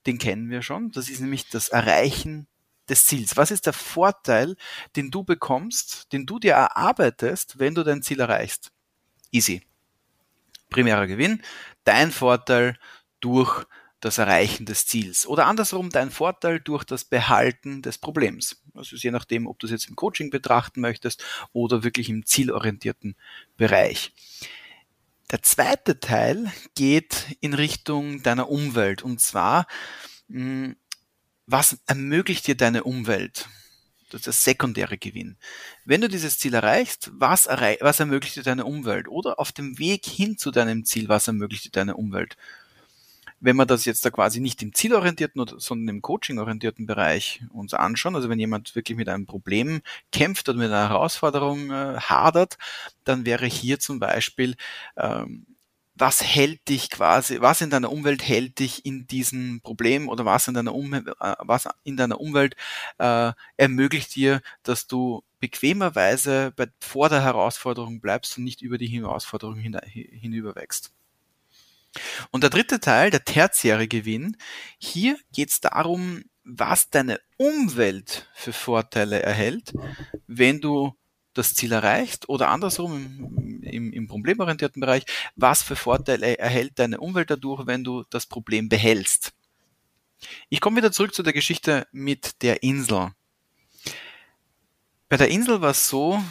den 0.09 0.17
kennen 0.17 0.49
wir 0.49 0.63
schon. 0.63 0.91
Das 0.91 1.07
ist 1.07 1.19
nämlich 1.19 1.49
das 1.49 1.69
Erreichen 1.69 2.47
des 2.89 3.05
Ziels. 3.05 3.37
Was 3.37 3.51
ist 3.51 3.67
der 3.67 3.73
Vorteil, 3.73 4.55
den 4.95 5.11
du 5.11 5.23
bekommst, 5.23 6.11
den 6.11 6.25
du 6.25 6.39
dir 6.39 6.53
erarbeitest, 6.53 7.59
wenn 7.59 7.75
du 7.75 7.83
dein 7.83 8.01
Ziel 8.01 8.19
erreichst? 8.19 8.71
Easy. 9.31 9.61
Primärer 10.71 11.05
Gewinn, 11.05 11.43
dein 11.83 12.11
Vorteil 12.11 12.79
durch 13.19 13.65
das 13.99 14.17
Erreichen 14.17 14.65
des 14.65 14.87
Ziels 14.87 15.27
oder 15.27 15.45
andersrum 15.45 15.91
dein 15.91 16.09
Vorteil 16.09 16.59
durch 16.59 16.83
das 16.83 17.05
Behalten 17.05 17.83
des 17.83 17.99
Problems. 17.99 18.63
Also 18.73 18.95
je 18.95 19.11
nachdem, 19.11 19.45
ob 19.45 19.59
du 19.59 19.67
es 19.67 19.71
jetzt 19.71 19.89
im 19.89 19.95
Coaching 19.95 20.31
betrachten 20.31 20.81
möchtest 20.81 21.23
oder 21.53 21.83
wirklich 21.83 22.09
im 22.09 22.25
zielorientierten 22.25 23.15
Bereich. 23.57 24.11
Der 25.31 25.43
zweite 25.43 26.00
Teil 26.00 26.51
geht 26.75 27.38
in 27.39 27.53
Richtung 27.53 28.24
deiner 28.24 28.50
Umwelt 28.50 29.03
und 29.03 29.21
zwar, 29.21 29.67
hm, 30.27 30.75
was 31.45 31.77
ermöglicht 31.86 32.48
dir 32.48 32.57
deine 32.57 32.83
Umwelt? 32.83 33.48
Das 34.09 34.21
ist 34.21 34.25
der 34.25 34.33
sekundäre 34.33 34.98
Gewinn. 34.98 35.38
Wenn 35.86 36.01
du 36.01 36.09
dieses 36.09 36.39
Ziel 36.39 36.55
erreichst, 36.55 37.12
was, 37.13 37.45
erreich 37.45 37.77
was 37.81 38.00
ermöglicht 38.00 38.38
dir 38.38 38.43
deine 38.43 38.65
Umwelt? 38.65 39.07
Oder 39.07 39.39
auf 39.39 39.51
dem 39.51 39.77
Weg 39.77 40.05
hin 40.05 40.38
zu 40.38 40.50
deinem 40.50 40.83
Ziel, 40.83 41.09
was 41.09 41.27
ermöglicht 41.27 41.65
dir 41.65 41.71
deine 41.71 41.95
Umwelt? 41.95 42.36
Wenn 43.41 43.55
wir 43.55 43.65
das 43.65 43.86
jetzt 43.86 44.05
da 44.05 44.10
quasi 44.10 44.39
nicht 44.39 44.62
im 44.62 44.74
zielorientierten, 44.74 45.46
sondern 45.57 45.96
im 45.96 46.01
coachingorientierten 46.01 46.85
Bereich 46.85 47.42
uns 47.51 47.74
anschauen, 47.74 48.16
also 48.16 48.29
wenn 48.29 48.40
jemand 48.40 48.75
wirklich 48.75 48.98
mit 48.98 49.09
einem 49.09 49.25
Problem 49.25 49.81
kämpft 50.11 50.50
oder 50.50 50.57
mit 50.57 50.68
einer 50.68 50.90
Herausforderung 50.90 51.72
äh, 51.72 52.00
hadert, 52.00 52.57
dann 53.03 53.25
wäre 53.25 53.46
hier 53.46 53.79
zum 53.79 54.00
Beispiel, 54.00 54.55
ähm, 54.98 55.46
was 55.96 56.24
hält 56.24 56.68
dich 56.70 56.90
quasi, 56.90 57.42
was 57.42 57.61
in 57.61 57.70
deiner 57.70 57.92
Umwelt 57.92 58.24
hält 58.27 58.59
dich 58.59 58.85
in 58.85 59.05
diesem 59.07 59.61
Problem 59.61 60.07
oder 60.09 60.25
was 60.25 60.48
in 60.48 60.53
deiner, 60.53 60.74
um 60.74 60.94
äh, 60.94 61.03
was 61.40 61.68
in 61.83 61.98
deiner 61.98 62.20
Umwelt 62.22 62.55
äh, 63.00 63.33
ermöglicht 63.57 64.16
dir, 64.16 64.42
dass 64.63 64.87
du 64.87 65.24
bequemerweise 65.40 66.53
bei, 66.55 66.68
vor 66.79 67.09
der 67.09 67.22
Herausforderung 67.24 68.01
bleibst 68.01 68.37
und 68.37 68.44
nicht 68.46 68.61
über 68.61 68.77
die 68.77 68.87
Herausforderung 68.87 69.57
hin, 69.57 69.77
hinüberwächst. 69.83 70.92
Und 72.31 72.43
der 72.43 72.49
dritte 72.49 72.79
Teil, 72.79 73.09
der 73.09 73.25
tertiäre 73.25 73.87
Gewinn, 73.87 74.37
hier 74.77 75.17
geht 75.33 75.49
es 75.49 75.61
darum, 75.61 76.23
was 76.43 76.89
deine 76.89 77.19
Umwelt 77.37 78.29
für 78.33 78.53
Vorteile 78.53 79.21
erhält, 79.21 79.73
wenn 80.27 80.61
du 80.61 80.95
das 81.33 81.53
Ziel 81.53 81.71
erreichst 81.71 82.27
oder 82.27 82.49
andersrum 82.49 83.39
im, 83.39 83.63
im, 83.63 83.93
im 83.93 84.07
problemorientierten 84.07 84.79
Bereich, 84.79 85.05
was 85.35 85.61
für 85.63 85.75
Vorteile 85.75 86.37
erhält 86.37 86.79
deine 86.79 86.99
Umwelt 86.99 87.29
dadurch, 87.29 87.65
wenn 87.67 87.83
du 87.83 88.03
das 88.09 88.25
Problem 88.25 88.67
behältst. 88.67 89.33
Ich 90.49 90.59
komme 90.59 90.77
wieder 90.77 90.91
zurück 90.91 91.13
zu 91.13 91.23
der 91.23 91.33
Geschichte 91.33 91.87
mit 91.91 92.41
der 92.41 92.63
Insel. 92.63 93.11
Bei 95.07 95.17
der 95.17 95.29
Insel 95.29 95.61
war 95.61 95.71
es 95.71 95.87
so, 95.87 96.21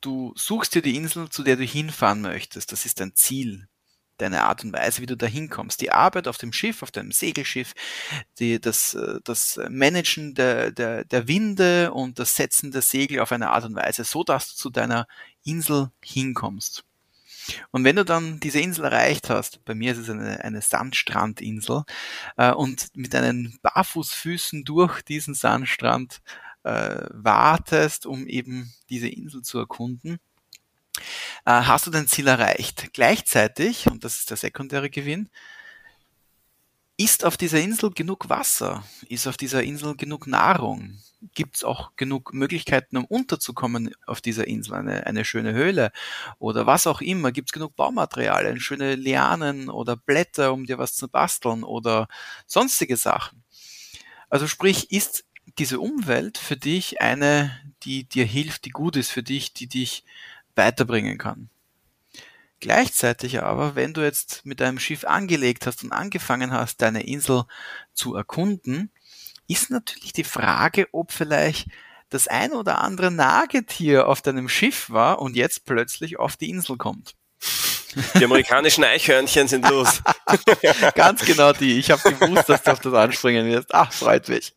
du 0.00 0.32
suchst 0.36 0.74
dir 0.74 0.82
die 0.82 0.96
Insel, 0.96 1.28
zu 1.28 1.42
der 1.42 1.56
du 1.56 1.64
hinfahren 1.64 2.20
möchtest. 2.20 2.72
Das 2.72 2.84
ist 2.84 3.00
dein 3.00 3.14
Ziel 3.14 3.68
deine 4.18 4.44
Art 4.44 4.64
und 4.64 4.72
Weise, 4.72 5.02
wie 5.02 5.06
du 5.06 5.16
da 5.16 5.26
hinkommst. 5.26 5.80
Die 5.80 5.90
Arbeit 5.90 6.28
auf 6.28 6.38
dem 6.38 6.52
Schiff, 6.52 6.82
auf 6.82 6.90
deinem 6.90 7.12
Segelschiff, 7.12 7.74
die, 8.38 8.60
das, 8.60 8.94
äh, 8.94 9.20
das 9.24 9.58
Managen 9.68 10.34
der, 10.34 10.70
der, 10.72 11.04
der 11.04 11.28
Winde 11.28 11.92
und 11.92 12.18
das 12.18 12.34
Setzen 12.34 12.70
der 12.70 12.82
Segel 12.82 13.20
auf 13.20 13.32
eine 13.32 13.50
Art 13.50 13.64
und 13.64 13.74
Weise, 13.74 14.04
so 14.04 14.24
dass 14.24 14.50
du 14.50 14.56
zu 14.56 14.70
deiner 14.70 15.06
Insel 15.44 15.90
hinkommst. 16.02 16.84
Und 17.70 17.84
wenn 17.84 17.96
du 17.96 18.04
dann 18.04 18.40
diese 18.40 18.60
Insel 18.60 18.84
erreicht 18.84 19.30
hast, 19.30 19.64
bei 19.64 19.74
mir 19.74 19.92
ist 19.92 19.98
es 19.98 20.10
eine, 20.10 20.44
eine 20.44 20.60
Sandstrandinsel, 20.60 21.84
äh, 22.36 22.52
und 22.52 22.88
mit 22.94 23.14
deinen 23.14 23.58
Barfußfüßen 23.62 24.64
durch 24.64 25.02
diesen 25.02 25.34
Sandstrand 25.34 26.20
äh, 26.64 27.06
wartest, 27.10 28.06
um 28.06 28.26
eben 28.26 28.72
diese 28.90 29.08
Insel 29.08 29.42
zu 29.42 29.58
erkunden, 29.58 30.18
hast 31.44 31.86
du 31.86 31.90
dein 31.90 32.06
Ziel 32.06 32.26
erreicht. 32.26 32.88
Gleichzeitig, 32.92 33.86
und 33.86 34.04
das 34.04 34.18
ist 34.18 34.30
der 34.30 34.36
sekundäre 34.36 34.90
Gewinn, 34.90 35.28
ist 37.00 37.24
auf 37.24 37.36
dieser 37.36 37.60
Insel 37.60 37.90
genug 37.92 38.28
Wasser? 38.28 38.82
Ist 39.08 39.28
auf 39.28 39.36
dieser 39.36 39.62
Insel 39.62 39.94
genug 39.96 40.26
Nahrung? 40.26 40.98
Gibt 41.32 41.56
es 41.56 41.64
auch 41.64 41.92
genug 41.94 42.34
Möglichkeiten, 42.34 42.96
um 42.96 43.04
unterzukommen 43.04 43.94
auf 44.06 44.20
dieser 44.20 44.48
Insel? 44.48 44.74
Eine, 44.74 45.06
eine 45.06 45.24
schöne 45.24 45.52
Höhle 45.52 45.92
oder 46.40 46.66
was 46.66 46.88
auch 46.88 47.00
immer? 47.00 47.30
Gibt 47.30 47.50
es 47.50 47.52
genug 47.52 47.76
Baumaterialien, 47.76 48.58
schöne 48.58 48.96
Lianen 48.96 49.70
oder 49.70 49.96
Blätter, 49.96 50.52
um 50.52 50.66
dir 50.66 50.78
was 50.78 50.96
zu 50.96 51.08
basteln 51.08 51.62
oder 51.62 52.08
sonstige 52.46 52.96
Sachen? 52.96 53.44
Also 54.28 54.48
sprich, 54.48 54.90
ist 54.90 55.24
diese 55.56 55.78
Umwelt 55.78 56.36
für 56.36 56.56
dich 56.56 57.00
eine, 57.00 57.56
die 57.84 58.08
dir 58.08 58.24
hilft, 58.24 58.64
die 58.64 58.70
gut 58.70 58.96
ist 58.96 59.12
für 59.12 59.22
dich, 59.22 59.52
die 59.52 59.68
dich 59.68 60.04
weiterbringen 60.58 61.16
kann. 61.16 61.48
Gleichzeitig 62.60 63.42
aber, 63.42 63.76
wenn 63.76 63.94
du 63.94 64.02
jetzt 64.02 64.44
mit 64.44 64.60
deinem 64.60 64.78
Schiff 64.78 65.04
angelegt 65.04 65.66
hast 65.66 65.84
und 65.84 65.92
angefangen 65.92 66.52
hast, 66.52 66.82
deine 66.82 67.06
Insel 67.06 67.44
zu 67.94 68.14
erkunden, 68.14 68.90
ist 69.46 69.70
natürlich 69.70 70.12
die 70.12 70.24
Frage, 70.24 70.88
ob 70.92 71.12
vielleicht 71.12 71.68
das 72.10 72.28
ein 72.28 72.52
oder 72.52 72.78
andere 72.78 73.10
Nagetier 73.10 74.08
auf 74.08 74.22
deinem 74.22 74.48
Schiff 74.48 74.90
war 74.90 75.20
und 75.20 75.36
jetzt 75.36 75.64
plötzlich 75.64 76.18
auf 76.18 76.36
die 76.36 76.50
Insel 76.50 76.76
kommt. 76.76 77.14
Die 78.18 78.24
amerikanischen 78.24 78.84
Eichhörnchen 78.84 79.48
sind 79.48 79.68
los. 79.68 80.02
Ganz 80.94 81.24
genau 81.24 81.52
die. 81.52 81.78
Ich 81.78 81.90
habe 81.90 82.12
gewusst, 82.14 82.48
dass 82.48 82.62
du 82.62 82.72
auf 82.72 82.80
das 82.80 82.92
anspringen 82.92 83.46
wirst. 83.46 83.74
Ach, 83.74 83.92
freut 83.92 84.28
mich. 84.28 84.52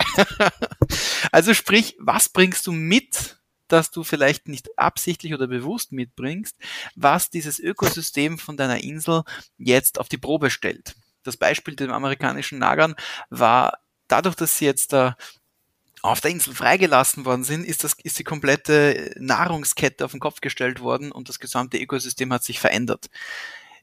Also 1.32 1.54
sprich, 1.54 1.96
was 2.00 2.30
bringst 2.30 2.68
du 2.68 2.72
mit 2.72 3.38
das 3.72 3.92
du 3.92 4.04
vielleicht 4.04 4.48
nicht 4.48 4.78
absichtlich 4.78 5.34
oder 5.34 5.48
bewusst 5.48 5.92
mitbringst, 5.92 6.56
was 6.96 7.30
dieses 7.30 7.60
Ökosystem 7.60 8.38
von 8.38 8.58
deiner 8.58 8.84
Insel 8.84 9.24
jetzt 9.58 10.00
auf 10.00 10.10
die 10.10 10.18
Probe 10.18 10.50
stellt. 10.50 10.96
das 11.24 11.38
Beispiel 11.38 11.76
dem 11.76 11.92
amerikanischen 11.92 12.58
Nagern 12.58 12.96
war 13.30 13.78
dadurch, 14.08 14.36
dass 14.36 14.58
sie 14.58 14.66
jetzt 14.66 14.92
da 14.92 15.16
auf 16.02 16.20
der 16.20 16.32
Insel 16.32 16.56
freigelassen 16.56 17.26
worden 17.26 17.44
sind, 17.44 17.64
ist, 17.64 17.84
das, 17.84 17.96
ist 18.04 18.18
die 18.18 18.24
komplette 18.24 19.14
Nahrungskette 19.20 20.04
auf 20.04 20.12
den 20.12 20.20
Kopf 20.20 20.42
gestellt 20.42 20.80
worden 20.80 21.12
und 21.12 21.30
das 21.30 21.40
gesamte 21.40 21.78
Ökosystem 21.78 22.34
hat 22.34 22.44
sich 22.44 22.60
verändert. 22.60 23.10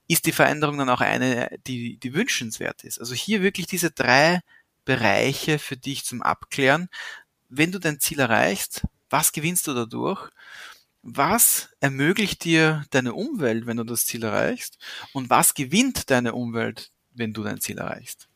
Ist 0.08 0.26
die 0.26 0.32
Veränderung 0.32 0.78
dann 0.78 0.90
auch 0.90 1.00
eine, 1.00 1.48
die, 1.66 1.98
die 1.98 2.14
wünschenswert 2.14 2.82
ist? 2.82 2.98
Also 2.98 3.14
hier 3.14 3.42
wirklich 3.42 3.66
diese 3.66 3.90
drei 3.90 4.40
Bereiche 4.84 5.58
für 5.58 5.76
dich 5.76 6.04
zum 6.04 6.22
Abklären. 6.22 6.88
Wenn 7.48 7.72
du 7.72 7.78
dein 7.78 8.00
Ziel 8.00 8.18
erreichst, 8.18 8.82
was 9.10 9.32
gewinnst 9.32 9.66
du 9.66 9.74
dadurch? 9.74 10.30
Was 11.02 11.68
ermöglicht 11.80 12.44
dir 12.44 12.84
deine 12.90 13.14
Umwelt, 13.14 13.66
wenn 13.66 13.76
du 13.76 13.84
das 13.84 14.06
Ziel 14.06 14.24
erreichst? 14.24 14.78
Und 15.12 15.30
was 15.30 15.54
gewinnt 15.54 16.10
deine 16.10 16.34
Umwelt, 16.34 16.90
wenn 17.14 17.32
du 17.32 17.42
dein 17.42 17.60
Ziel 17.60 17.78
erreichst? 17.78 18.28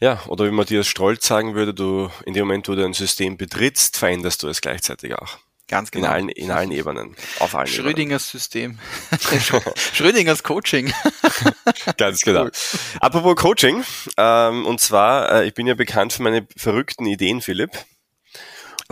Ja, 0.00 0.22
oder 0.26 0.46
wie 0.46 0.50
Matthias 0.50 0.86
Strolz 0.86 1.26
sagen 1.26 1.54
würde, 1.54 1.74
du 1.74 2.10
in 2.26 2.34
dem 2.34 2.46
Moment, 2.46 2.68
wo 2.68 2.74
du 2.74 2.84
ein 2.84 2.94
System 2.94 3.36
betrittst, 3.36 3.96
veränderst 3.96 4.42
du 4.42 4.48
es 4.48 4.60
gleichzeitig 4.60 5.14
auch. 5.14 5.38
Ganz 5.66 5.90
genau. 5.90 6.08
In 6.08 6.12
allen, 6.12 6.28
in 6.28 6.50
allen 6.50 6.70
Ebenen. 6.72 7.16
Auf 7.38 7.54
allen 7.54 7.66
Schrödingers 7.66 8.28
Ebenen. 8.28 8.78
System. 9.30 9.74
Schrödingers 9.94 10.42
Coaching. 10.42 10.92
Ganz 11.96 12.20
genau. 12.20 12.44
Cool. 12.44 12.52
Apropos 13.00 13.36
Coaching, 13.36 13.82
ähm, 14.18 14.66
und 14.66 14.80
zwar, 14.80 15.32
äh, 15.32 15.46
ich 15.46 15.54
bin 15.54 15.66
ja 15.66 15.74
bekannt 15.74 16.12
für 16.12 16.22
meine 16.22 16.46
verrückten 16.54 17.06
Ideen, 17.06 17.40
Philipp. 17.40 17.70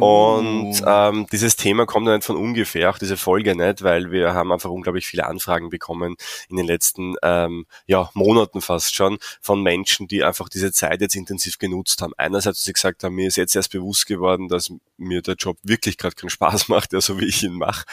Und 0.03 0.83
uh. 0.83 0.85
ähm, 0.85 1.27
dieses 1.31 1.55
Thema 1.55 1.87
kommt 1.87 2.09
nicht 2.09 2.25
von 2.25 2.35
ungefähr, 2.35 2.91
auch 2.91 2.99
diese 2.99 3.17
Folge 3.17 3.55
nicht, 3.55 3.85
weil 3.85 4.11
wir 4.11 4.35
haben 4.35 4.51
einfach 4.51 4.69
unglaublich 4.69 5.07
viele 5.07 5.29
Anfragen 5.29 5.71
bekommen 5.71 6.17
in 6.49 6.57
den 6.57 6.67
letzten 6.67 7.15
ähm, 7.23 7.67
ja, 7.87 8.11
Monaten 8.15 8.61
fast 8.63 8.97
schon 8.97 9.19
von 9.41 9.63
Menschen, 9.63 10.09
die 10.09 10.25
einfach 10.25 10.49
diese 10.49 10.73
Zeit 10.73 11.03
jetzt 11.03 11.15
intensiv 11.15 11.57
genutzt 11.57 12.03
haben. 12.03 12.15
Einerseits, 12.17 12.65
sie 12.65 12.73
gesagt 12.73 13.05
haben, 13.05 13.15
mir 13.15 13.29
ist 13.29 13.37
jetzt 13.37 13.55
erst 13.55 13.71
bewusst 13.71 14.07
geworden, 14.07 14.49
dass 14.49 14.73
mir 14.97 15.23
der 15.23 15.37
Job 15.37 15.57
wirklich 15.63 15.99
gerade 15.99 16.17
keinen 16.17 16.31
Spaß 16.31 16.67
macht, 16.69 16.93
ja, 16.93 17.01
so 17.01 17.21
wie 17.21 17.27
ich 17.27 17.45
ihn 17.45 17.55
mache. 17.55 17.85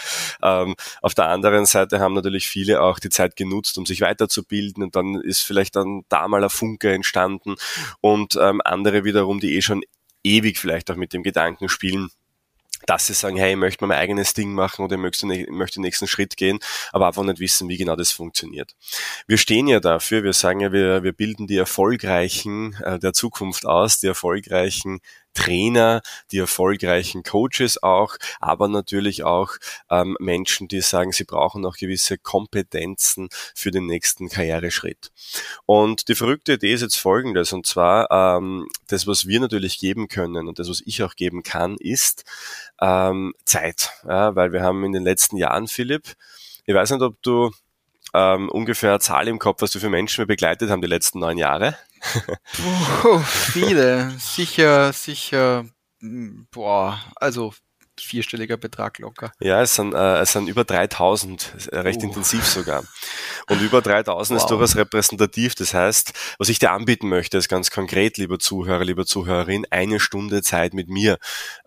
Ähm, 0.42 0.74
auf 1.04 1.14
der 1.14 1.28
anderen 1.28 1.68
Seite 1.68 2.00
haben 2.00 2.16
natürlich 2.16 2.48
viele 2.48 2.82
auch 2.82 2.98
die 2.98 3.10
Zeit 3.10 3.36
genutzt, 3.36 3.78
um 3.78 3.86
sich 3.86 4.02
weiterzubilden 4.02 4.82
und 4.82 4.96
dann 4.96 5.22
ist 5.22 5.42
vielleicht 5.42 5.76
dann 5.76 6.06
da 6.10 6.28
mal 6.28 6.44
ein 6.44 6.50
Funke 6.50 6.92
entstanden 6.92 7.54
und 8.02 8.36
ähm, 8.42 8.62
andere 8.66 9.04
wiederum, 9.04 9.40
die 9.40 9.56
eh 9.56 9.62
schon 9.62 9.84
ewig 10.24 10.60
vielleicht 10.60 10.92
auch 10.92 10.96
mit 10.96 11.14
dem 11.14 11.24
Gedanken 11.24 11.70
spielen, 11.70 12.10
dass 12.86 13.08
sie 13.08 13.14
sagen, 13.14 13.38
hey, 13.38 13.52
ich 13.52 13.58
möchte 13.58 13.86
mein 13.86 13.98
eigenes 13.98 14.34
Ding 14.34 14.54
machen 14.54 14.84
oder 14.86 14.96
ich 14.96 15.02
möchte, 15.02 15.28
möchte 15.28 15.80
den 15.80 15.84
nächsten 15.84 16.08
Schritt 16.08 16.38
gehen, 16.38 16.60
aber 16.92 17.08
einfach 17.08 17.24
nicht 17.24 17.40
wissen, 17.40 17.70
wie 17.70 17.78
genau 17.78 17.96
das 17.96 18.12
funktioniert. 18.12 18.76
Wir 19.28 19.38
stehen 19.38 19.68
ja 19.68 19.80
dafür, 19.80 20.24
wir 20.24 20.34
sagen 20.34 20.62
ja, 20.62 20.72
wir, 20.72 21.04
wir 21.04 21.14
bilden 21.14 21.48
die 21.48 21.58
Erfolgreichen 21.58 22.76
äh, 22.84 22.98
der 23.00 23.14
Zukunft 23.14 23.66
aus, 23.66 24.00
die 24.00 24.08
Erfolgreichen 24.08 25.00
Trainer, 25.34 26.02
die 26.32 26.40
erfolgreichen 26.40 27.24
Coaches 27.24 27.82
auch, 27.82 28.18
aber 28.40 28.68
natürlich 28.68 29.24
auch 29.24 29.52
ähm, 29.90 30.18
Menschen, 30.20 30.68
die 30.68 30.82
sagen, 30.82 31.12
sie 31.12 31.24
brauchen 31.24 31.66
auch 31.66 31.78
gewisse 31.78 32.18
Kompetenzen 32.18 33.30
für 33.56 33.72
den 33.72 33.86
nächsten 33.86 34.30
Karriereschritt. 34.30 35.12
Und 35.66 36.08
die 36.08 36.16
verrückte 36.16 36.54
Idee 36.54 36.74
ist 36.74 36.82
jetzt 36.82 36.98
folgendes, 36.98 37.54
und 37.54 37.66
zwar 37.66 38.10
ähm, 38.12 38.68
das, 38.88 39.08
was 39.08 39.28
wir 39.28 39.40
natürlich 39.40 39.80
geben 39.80 40.08
können 40.08 40.48
und 40.48 40.60
das, 40.60 40.70
was 40.70 40.82
ich 40.86 41.04
auch 41.04 41.16
geben 41.16 41.44
kann, 41.44 41.78
ist 41.78 42.24
ähm, 42.82 43.34
Zeit. 43.46 43.92
Ja, 44.08 44.36
weil 44.36 44.52
wir 44.52 44.62
haben 44.62 44.84
in 44.84 44.92
den 44.92 45.04
letzten 45.04 45.38
Jahren, 45.38 45.68
Philipp, 45.68 46.16
ich 46.66 46.76
weiß 46.76 46.92
nicht, 46.92 47.02
ob 47.02 47.22
du 47.22 47.52
ähm, 48.14 48.50
ungefähr 48.50 49.00
Zahl 49.00 49.28
im 49.28 49.40
Kopf, 49.40 49.62
was 49.62 49.72
du 49.72 49.80
für 49.80 49.90
Menschen 49.90 50.20
wir 50.20 50.28
begleitet 50.28 50.70
haben 50.70 50.82
die 50.82 50.88
letzten 50.88 51.20
neun 51.20 51.38
Jahre. 51.38 51.78
Puh, 53.02 53.20
viele. 53.20 54.12
Sicher, 54.20 54.94
sicher, 54.94 55.66
boah, 56.52 57.00
also 57.16 57.54
vierstelliger 58.02 58.58
Betrag 58.58 59.00
locker. 59.00 59.32
Ja, 59.40 59.62
es 59.62 59.76
sind, 59.76 59.94
äh, 59.94 60.20
es 60.20 60.34
sind 60.34 60.48
über 60.48 60.64
3000, 60.64 61.70
recht 61.72 62.02
uh. 62.02 62.08
intensiv 62.08 62.46
sogar. 62.46 62.84
Und 63.50 63.62
über 63.62 63.82
3000 63.82 64.38
wow. 64.38 64.44
ist 64.44 64.50
durchaus 64.52 64.76
repräsentativ. 64.76 65.56
Das 65.56 65.74
heißt, 65.74 66.14
was 66.38 66.50
ich 66.50 66.60
dir 66.60 66.72
anbieten 66.72 67.10
möchte, 67.10 67.38
ist 67.38 67.50
ganz 67.50 67.72
konkret, 67.72 68.18
lieber 68.18 68.40
Zuhörer, 68.40 68.84
lieber 68.84 69.06
Zuhörerin, 69.06 69.66
eine 69.70 70.00
Stunde 70.00 70.42
Zeit 70.42 70.74
mit 70.74 70.90
mir, 70.90 71.18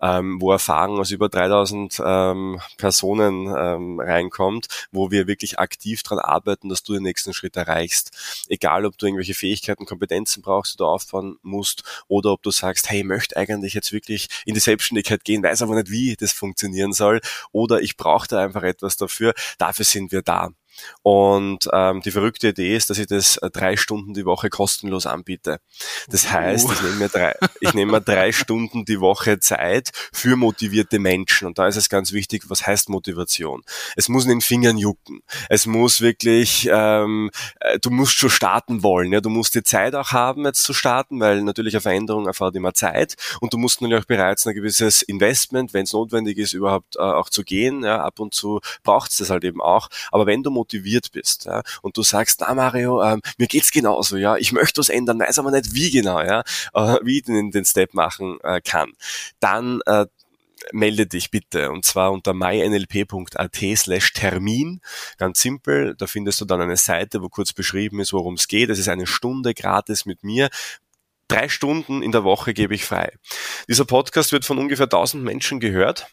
ähm, 0.01 0.39
wo 0.39 0.51
Erfahrung 0.51 0.99
aus 0.99 1.11
über 1.11 1.29
3000 1.29 2.01
ähm, 2.03 2.59
Personen 2.77 3.47
ähm, 3.47 3.99
reinkommt, 3.99 4.67
wo 4.91 5.11
wir 5.11 5.27
wirklich 5.27 5.59
aktiv 5.59 6.03
dran 6.03 6.19
arbeiten, 6.19 6.69
dass 6.69 6.83
du 6.83 6.93
den 6.93 7.03
nächsten 7.03 7.33
Schritt 7.33 7.55
erreichst. 7.55 8.11
Egal, 8.47 8.85
ob 8.85 8.97
du 8.97 9.05
irgendwelche 9.05 9.33
Fähigkeiten, 9.33 9.85
Kompetenzen 9.85 10.41
brauchst, 10.41 10.73
die 10.73 10.77
du 10.77 10.85
aufbauen 10.85 11.37
musst, 11.41 11.83
oder 12.07 12.31
ob 12.31 12.43
du 12.43 12.51
sagst, 12.51 12.89
hey, 12.89 12.99
ich 12.99 13.05
möchte 13.05 13.35
eigentlich 13.37 13.73
jetzt 13.73 13.91
wirklich 13.91 14.29
in 14.45 14.53
die 14.53 14.59
Selbstständigkeit 14.59 15.23
gehen, 15.23 15.43
weiß 15.43 15.61
aber 15.61 15.75
nicht 15.75 15.91
wie 15.91 16.15
das 16.23 16.33
funktionieren 16.33 16.93
soll, 16.93 17.21
oder 17.51 17.81
ich 17.81 17.97
brauche 17.97 18.27
da 18.27 18.43
einfach 18.43 18.63
etwas 18.63 18.97
dafür. 18.97 19.33
Dafür 19.57 19.85
sind 19.85 20.11
wir 20.11 20.21
da. 20.21 20.49
Und 21.01 21.69
ähm, 21.73 22.01
die 22.01 22.11
verrückte 22.11 22.49
Idee 22.49 22.75
ist, 22.75 22.89
dass 22.89 22.97
ich 22.97 23.07
das 23.07 23.37
äh, 23.37 23.49
drei 23.49 23.75
Stunden 23.75 24.13
die 24.13 24.25
Woche 24.25 24.49
kostenlos 24.49 25.05
anbiete. 25.05 25.59
Das 26.09 26.31
heißt, 26.31 26.71
ich 26.71 26.81
nehme 26.81 26.95
mir 26.95 27.09
drei, 27.09 27.35
ich 27.59 27.73
nehme 27.73 27.93
mir 27.93 28.01
drei 28.01 28.31
Stunden 28.31 28.85
die 28.85 28.99
Woche 28.99 29.39
Zeit 29.39 29.91
für 30.13 30.35
motivierte 30.35 30.99
Menschen. 30.99 31.47
Und 31.47 31.57
da 31.57 31.67
ist 31.67 31.75
es 31.75 31.89
ganz 31.89 32.13
wichtig, 32.13 32.43
was 32.47 32.65
heißt 32.65 32.89
Motivation? 32.89 33.63
Es 33.95 34.09
muss 34.09 34.23
in 34.23 34.29
den 34.29 34.41
Fingern 34.41 34.77
jucken. 34.77 35.21
Es 35.49 35.65
muss 35.65 36.01
wirklich, 36.01 36.69
ähm, 36.71 37.29
äh, 37.59 37.79
du 37.79 37.89
musst 37.89 38.17
schon 38.17 38.29
starten 38.29 38.83
wollen. 38.83 39.11
Ja, 39.11 39.21
du 39.21 39.29
musst 39.29 39.55
die 39.55 39.63
Zeit 39.63 39.95
auch 39.95 40.11
haben, 40.11 40.45
jetzt 40.45 40.63
zu 40.63 40.73
starten, 40.73 41.19
weil 41.19 41.43
natürlich 41.43 41.73
eine 41.73 41.81
Veränderung 41.81 42.27
erfordert 42.27 42.55
immer 42.55 42.73
Zeit. 42.73 43.15
Und 43.41 43.53
du 43.53 43.57
musst 43.57 43.81
natürlich 43.81 44.03
auch 44.03 44.07
bereits 44.07 44.47
ein 44.47 44.55
gewisses 44.55 45.01
Investment, 45.01 45.73
wenn 45.73 45.83
es 45.83 45.93
notwendig 45.93 46.37
ist, 46.37 46.53
überhaupt 46.53 46.95
äh, 46.95 47.01
auch 47.01 47.29
zu 47.29 47.43
gehen. 47.43 47.83
Ja, 47.83 48.03
ab 48.03 48.19
und 48.19 48.33
zu 48.33 48.61
braucht 48.83 49.11
es 49.11 49.17
das 49.17 49.29
halt 49.29 49.43
eben 49.43 49.61
auch. 49.61 49.89
Aber 50.11 50.25
wenn 50.25 50.43
du 50.43 50.51
motiviert 50.63 51.11
bist 51.11 51.45
ja, 51.45 51.61
und 51.81 51.97
du 51.97 52.03
sagst, 52.03 52.41
na 52.41 52.53
Mario, 52.53 53.03
ähm, 53.03 53.21
mir 53.37 53.47
geht's 53.47 53.71
genauso, 53.71 54.17
ja, 54.17 54.37
ich 54.37 54.51
möchte 54.51 54.79
was 54.79 54.89
ändern, 54.89 55.19
weiß 55.19 55.39
aber 55.39 55.51
nicht 55.51 55.73
wie 55.73 55.91
genau, 55.91 56.21
ja, 56.21 56.41
äh, 56.73 56.97
wie 57.03 57.17
ich 57.17 57.23
den, 57.23 57.51
den 57.51 57.65
Step 57.65 57.93
machen 57.93 58.39
äh, 58.43 58.61
kann, 58.61 58.93
dann 59.39 59.81
äh, 59.85 60.05
melde 60.71 61.05
dich 61.05 61.29
bitte 61.29 61.71
und 61.71 61.83
zwar 61.83 62.11
unter 62.11 62.33
mynlp.at 62.33 63.57
slash 63.75 64.13
Termin. 64.13 64.79
Ganz 65.17 65.41
simpel, 65.41 65.95
da 65.97 66.07
findest 66.07 66.39
du 66.39 66.45
dann 66.45 66.61
eine 66.61 66.77
Seite, 66.77 67.21
wo 67.21 67.27
kurz 67.27 67.51
beschrieben 67.51 67.99
ist, 67.99 68.13
worum 68.13 68.35
es 68.35 68.47
geht. 68.47 68.69
Es 68.69 68.79
ist 68.79 68.87
eine 68.87 69.07
Stunde 69.07 69.53
gratis 69.53 70.05
mit 70.05 70.23
mir. 70.23 70.49
Drei 71.27 71.49
Stunden 71.49 72.01
in 72.01 72.11
der 72.11 72.23
Woche 72.23 72.53
gebe 72.53 72.75
ich 72.75 72.85
frei. 72.85 73.11
Dieser 73.67 73.85
Podcast 73.85 74.31
wird 74.31 74.45
von 74.45 74.57
ungefähr 74.57 74.85
1000 74.85 75.23
Menschen 75.23 75.59
gehört. 75.59 76.07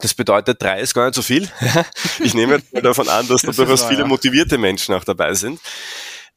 Das 0.00 0.14
bedeutet, 0.14 0.62
drei 0.62 0.80
ist 0.80 0.94
gar 0.94 1.06
nicht 1.06 1.14
so 1.14 1.22
viel. 1.22 1.48
Ich 2.22 2.34
nehme 2.34 2.60
davon 2.82 3.08
an, 3.08 3.26
dass 3.28 3.42
da 3.42 3.52
durchaus 3.52 3.84
viele 3.84 4.04
motivierte 4.04 4.58
Menschen 4.58 4.94
auch 4.94 5.04
dabei 5.04 5.34
sind. 5.34 5.60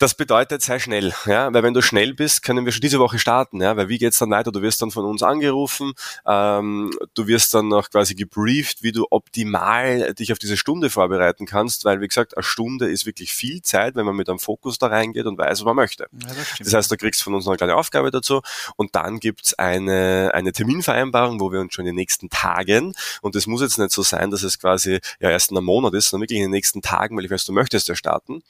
Das 0.04 0.16
bedeutet, 0.16 0.62
sei 0.62 0.80
schnell, 0.80 1.14
ja, 1.26 1.54
weil 1.54 1.64
wenn 1.64 1.74
du 1.74 1.82
schnell 1.82 2.14
bist, 2.14 2.44
können 2.44 2.66
wir 2.66 2.74
schon 2.74 2.82
diese 2.82 3.00
Woche 3.00 3.20
starten, 3.20 3.62
ja, 3.62 3.78
weil 3.78 3.88
wie 3.88 3.98
geht's 3.98 4.18
dann 4.18 4.32
weiter? 4.32 4.52
Du 4.52 4.62
wirst 4.62 4.82
dann 4.82 4.92
von 4.92 5.06
uns 5.06 5.24
angerufen, 5.24 5.94
ähm, 6.28 6.92
du 7.14 7.28
wirst 7.28 7.54
dann 7.54 7.70
noch 7.70 7.90
quasi 7.90 8.14
gebrieft, 8.14 8.84
wie 8.84 8.92
du 8.92 9.08
optimal 9.12 10.14
dich 10.14 10.34
auf 10.34 10.40
diese 10.40 10.58
Stunde 10.58 10.90
vorbereiten 10.90 11.46
kannst, 11.46 11.86
weil 11.86 12.02
wie 12.02 12.08
gesagt, 12.10 12.36
eine 12.36 12.44
Stunde 12.44 12.90
ist 12.90 13.06
wirklich 13.06 13.32
viel 13.32 13.62
Zeit, 13.62 13.96
wenn 13.96 14.06
man 14.06 14.18
mit 14.18 14.28
einem 14.28 14.40
Fokus 14.40 14.78
da 14.78 14.88
reingeht 14.88 15.26
und 15.26 15.38
weiß, 15.38 15.60
was 15.60 15.64
man 15.64 15.78
möchte. 15.78 16.08
Ja, 16.12 16.34
das, 16.36 16.58
das, 16.60 16.74
heißt, 16.74 16.92
du 16.92 16.98
kriegst 16.98 17.24
von 17.24 17.34
uns 17.34 17.46
noch 17.46 17.54
eine 17.54 17.58
kleine 17.60 17.78
Aufgabe 17.78 18.12
dazu. 18.12 18.42
Und 18.76 18.96
dann 18.96 19.22
gibt's 19.22 19.54
eine, 19.54 20.32
eine 20.34 20.52
Terminvereinbarung, 20.52 21.40
wo 21.40 21.50
wir 21.54 21.62
uns 21.62 21.76
schon 21.76 21.84
in 21.86 21.92
den 21.92 21.96
nächsten 21.96 22.30
Tagen, 22.30 22.94
und 23.22 23.38
es 23.38 23.48
muss 23.48 23.62
jetzt 23.62 23.78
nicht 23.78 23.92
so 23.92 24.02
sein, 24.02 24.32
dass 24.32 24.44
es 24.44 24.60
quasi 24.60 25.00
ja 25.22 25.30
erst 25.30 25.52
in 25.52 25.56
einem 25.56 25.68
Monat 25.68 25.94
ist, 25.94 26.10
sondern 26.10 26.24
wirklich 26.24 26.40
in 26.40 26.48
den 26.48 26.52
nächsten 26.52 26.82
Tagen, 26.82 27.16
weil 27.16 27.24
ich 27.24 27.32
weiß, 27.32 27.46
du 27.46 27.54
möchtest 27.54 27.88
ja 27.88 27.96
starten, 27.96 28.44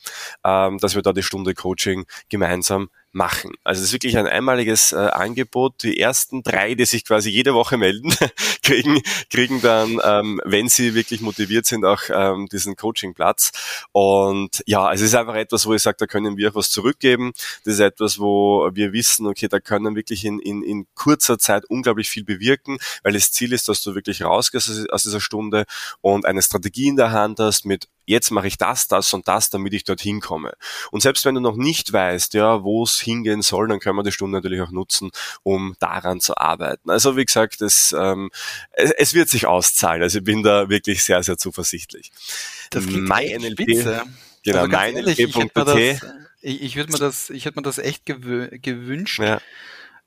ähm, 0.44 0.80
dass 0.80 0.96
wir 0.96 1.04
da 1.04 1.14
die 1.14 1.22
Stunde 1.22 1.43
Coaching 1.54 2.06
gemeinsam 2.30 2.90
machen. 3.14 3.52
Also 3.64 3.80
es 3.80 3.88
ist 3.88 3.94
wirklich 3.94 4.18
ein 4.18 4.28
einmaliges 4.28 4.92
äh, 4.92 4.96
Angebot. 4.96 5.84
Die 5.84 6.00
ersten 6.00 6.42
drei, 6.42 6.74
die 6.74 6.86
sich 6.86 7.06
quasi 7.06 7.30
jede 7.30 7.54
Woche 7.54 7.78
melden, 7.78 8.14
kriegen, 8.64 9.02
kriegen 9.30 9.62
dann, 9.62 10.00
ähm, 10.04 10.42
wenn 10.44 10.68
sie 10.68 10.96
wirklich 10.96 11.22
motiviert 11.22 11.66
sind, 11.66 11.86
auch 11.86 12.02
ähm, 12.10 12.48
diesen 12.52 12.76
Coachingplatz. 12.76 13.52
Und 13.92 14.64
ja, 14.66 14.92
es 14.92 15.02
ist 15.02 15.14
einfach 15.16 15.36
etwas, 15.36 15.66
wo 15.68 15.74
ich 15.76 15.82
sage, 15.82 15.98
da 16.00 16.08
können 16.08 16.38
wir 16.38 16.50
auch 16.50 16.56
was 16.56 16.72
zurückgeben. 16.72 17.34
Das 17.64 17.76
ist 17.76 17.80
etwas, 17.80 18.20
wo 18.20 18.70
wir 18.74 18.94
wissen, 18.94 19.28
okay, 19.28 19.48
da 19.48 19.60
können 19.60 19.96
wirklich 19.96 20.26
in, 20.26 20.40
in, 20.40 20.64
in 20.64 20.88
kurzer 20.96 21.38
Zeit 21.38 21.66
unglaublich 21.66 22.10
viel 22.10 22.24
bewirken, 22.24 22.80
weil 23.04 23.14
das 23.14 23.32
Ziel 23.32 23.54
ist, 23.54 23.70
dass 23.70 23.84
du 23.84 23.94
wirklich 23.94 24.24
rausgehst 24.24 24.90
aus 24.90 25.04
dieser 25.04 25.22
Stunde 25.22 25.66
und 26.02 26.26
eine 26.26 26.42
Strategie 26.42 26.88
in 26.88 26.98
der 26.98 27.12
Hand 27.12 27.40
hast 27.40 27.66
mit 27.66 27.88
jetzt 28.06 28.32
mache 28.32 28.48
ich 28.48 28.58
das, 28.58 28.88
das 28.88 29.14
und 29.14 29.28
das, 29.28 29.50
damit 29.50 29.74
ich 29.74 29.84
dorthin 29.84 30.22
komme. 30.22 30.54
Und 30.92 31.02
selbst 31.02 31.26
wenn 31.26 31.36
du 31.36 31.42
noch 31.42 31.56
nicht 31.56 31.94
weißt, 31.94 32.34
ja, 32.34 32.64
wo 32.64 32.84
es 32.84 33.00
hingehen 33.00 33.42
soll, 33.42 33.68
dann 33.68 33.80
können 33.80 33.98
wir 33.98 34.04
die 34.04 34.12
Stunde 34.12 34.38
natürlich 34.38 34.62
auch 34.62 34.72
nutzen, 34.72 35.12
um 35.44 35.76
daran 35.80 36.20
zu 36.20 36.38
arbeiten. 36.38 36.90
Also 36.90 37.18
wie 37.18 37.26
gesagt, 37.26 37.62
es, 37.62 37.94
ähm, 37.98 38.32
es, 38.72 38.92
es 38.92 39.14
wird 39.14 39.30
sich 39.30 39.48
auszahlen. 39.48 40.02
Also 40.02 40.20
ich 40.20 40.24
bin 40.24 40.44
da 40.44 40.70
wirklich 40.70 41.04
sehr, 41.04 41.24
sehr 41.24 41.38
zuversichtlich. 41.38 42.12
Das 42.70 42.86
klingt 42.86 43.08
MyNLP, 43.08 44.06
Genau, 44.44 44.60
also 44.60 44.72
meinlp.at 44.72 46.04
Ich, 46.42 46.62
ich 46.62 46.76
würde 46.76 46.92
mir 46.92 47.00
das, 47.00 47.30
ich 47.30 47.46
hätte 47.46 47.58
mir 47.58 47.64
das 47.64 47.78
echt 47.78 48.06
gewünscht. 48.06 49.20
Ja. 49.20 49.42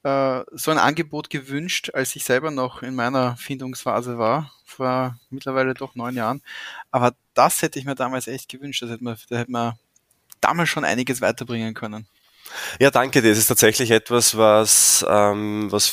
Äh, 0.06 0.44
so 0.52 0.70
ein 0.70 0.78
Angebot 0.78 1.30
gewünscht, 1.30 1.90
als 1.92 2.14
ich 2.14 2.22
selber 2.22 2.52
noch 2.52 2.80
in 2.80 2.94
meiner 2.94 3.36
Findungsphase 3.38 4.18
war, 4.18 4.52
vor 4.64 5.18
mittlerweile 5.30 5.74
doch 5.74 5.96
neun 5.96 6.14
Jahren. 6.14 6.42
Aber 6.92 7.16
das 7.34 7.60
hätte 7.60 7.80
ich 7.80 7.86
mir 7.86 7.96
damals 7.96 8.28
echt 8.28 8.48
gewünscht. 8.48 8.82
Das 8.82 8.90
hätte 8.90 9.02
man, 9.02 9.16
da 9.28 9.38
hätte 9.38 9.50
man 9.50 9.72
damals 10.40 10.68
schon 10.68 10.84
einiges 10.84 11.20
weiterbringen 11.22 11.74
können. 11.74 12.06
Ja, 12.78 12.92
danke. 12.92 13.20
Das 13.20 13.36
ist 13.36 13.48
tatsächlich 13.48 13.90
etwas, 13.90 14.36
was, 14.36 15.04
ähm, 15.08 15.72
was 15.72 15.90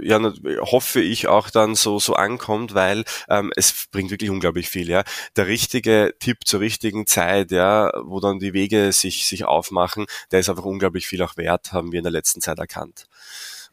ja, 0.00 0.20
hoffe 0.60 1.00
ich 1.00 1.28
auch 1.28 1.50
dann 1.50 1.74
so, 1.74 1.98
so 1.98 2.14
ankommt, 2.14 2.74
weil 2.74 3.04
ähm, 3.28 3.52
es 3.56 3.86
bringt 3.90 4.10
wirklich 4.10 4.30
unglaublich 4.30 4.68
viel, 4.68 4.88
ja. 4.88 5.04
Der 5.36 5.46
richtige 5.46 6.14
Tipp 6.20 6.38
zur 6.44 6.60
richtigen 6.60 7.06
Zeit, 7.06 7.50
ja, 7.50 7.92
wo 8.04 8.20
dann 8.20 8.38
die 8.38 8.52
Wege 8.52 8.92
sich, 8.92 9.26
sich 9.26 9.44
aufmachen, 9.44 10.06
der 10.30 10.40
ist 10.40 10.48
einfach 10.48 10.64
unglaublich 10.64 11.06
viel 11.06 11.22
auch 11.22 11.36
wert, 11.36 11.72
haben 11.72 11.92
wir 11.92 11.98
in 11.98 12.04
der 12.04 12.12
letzten 12.12 12.40
Zeit 12.40 12.58
erkannt. 12.58 13.06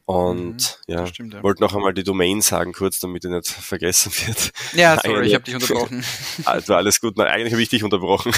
Und 0.08 0.80
mhm, 0.86 0.94
ja, 0.94 1.04
ja. 1.04 1.42
wollte 1.42 1.60
noch 1.60 1.74
einmal 1.74 1.92
die 1.92 2.02
Domain 2.02 2.40
sagen, 2.40 2.72
kurz, 2.72 2.98
damit 2.98 3.26
er 3.26 3.30
nicht 3.30 3.46
vergessen 3.46 4.10
wird. 4.26 4.52
Ja, 4.72 4.98
sorry, 5.04 5.16
Eine, 5.16 5.26
ich 5.26 5.34
habe 5.34 5.44
dich 5.44 5.54
unterbrochen. 5.54 6.02
Also 6.46 6.74
alles 6.74 7.02
gut, 7.02 7.18
nein, 7.18 7.26
eigentlich 7.26 7.52
habe 7.52 7.60
ich 7.60 7.68
dich 7.68 7.84
unterbrochen. 7.84 8.32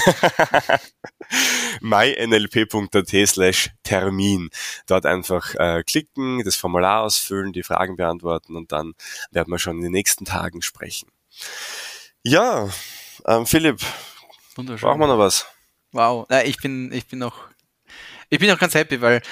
mynlp.at 1.81 3.29
slash 3.29 3.71
Termin. 3.85 4.51
Dort 4.89 5.07
einfach 5.07 5.55
äh, 5.55 5.85
klicken, 5.85 6.43
das 6.45 6.57
Formular 6.57 7.03
ausfüllen, 7.03 7.53
die 7.53 7.63
Fragen 7.63 7.95
beantworten 7.95 8.57
und 8.57 8.73
dann 8.73 8.95
werden 9.31 9.53
wir 9.53 9.61
schon 9.61 9.77
in 9.77 9.83
den 9.83 9.93
nächsten 9.93 10.25
Tagen 10.25 10.63
sprechen. 10.63 11.09
Ja, 12.25 12.69
ähm, 13.29 13.47
Philipp, 13.47 13.79
brauchen 14.57 14.99
wir 14.99 15.07
noch 15.07 15.19
was? 15.19 15.47
Wow, 15.93 16.27
ich 16.45 16.57
bin, 16.57 16.91
ich 16.91 17.07
bin 17.07 17.21
noch, 17.21 17.45
ich 18.29 18.41
bin 18.41 18.51
auch 18.51 18.59
ganz 18.59 18.75
happy, 18.75 19.01
weil 19.01 19.23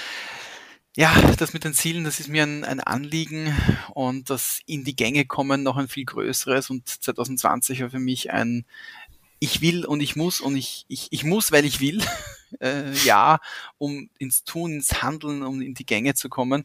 ja, 0.99 1.15
das 1.37 1.53
mit 1.53 1.63
den 1.63 1.75
Zielen, 1.75 2.03
das 2.03 2.19
ist 2.19 2.27
mir 2.27 2.43
ein, 2.43 2.65
ein, 2.65 2.81
Anliegen 2.81 3.57
und 3.95 4.31
das 4.31 4.59
in 4.67 4.83
die 4.83 4.97
Gänge 4.97 5.27
kommen 5.27 5.63
noch 5.63 5.77
ein 5.77 5.87
viel 5.87 6.05
größeres 6.05 6.71
und 6.71 6.89
2020 6.89 7.83
war 7.83 7.91
für 7.91 8.01
mich 8.01 8.33
ein 8.33 8.67
ich 9.39 9.61
will 9.61 9.87
und 9.87 10.01
ich 10.01 10.17
muss 10.17 10.41
und 10.41 10.57
ich, 10.57 10.87
ich, 10.89 11.07
ich 11.13 11.23
muss, 11.23 11.53
weil 11.53 11.65
ich 11.65 11.79
will, 11.79 12.03
äh, 12.61 12.93
ja, 13.05 13.39
um 13.79 14.11
ins 14.19 14.43
Tun, 14.43 14.73
ins 14.73 15.01
Handeln, 15.01 15.45
um 15.45 15.61
in 15.61 15.75
die 15.75 15.87
Gänge 15.87 16.15
zu 16.15 16.29
kommen. 16.29 16.65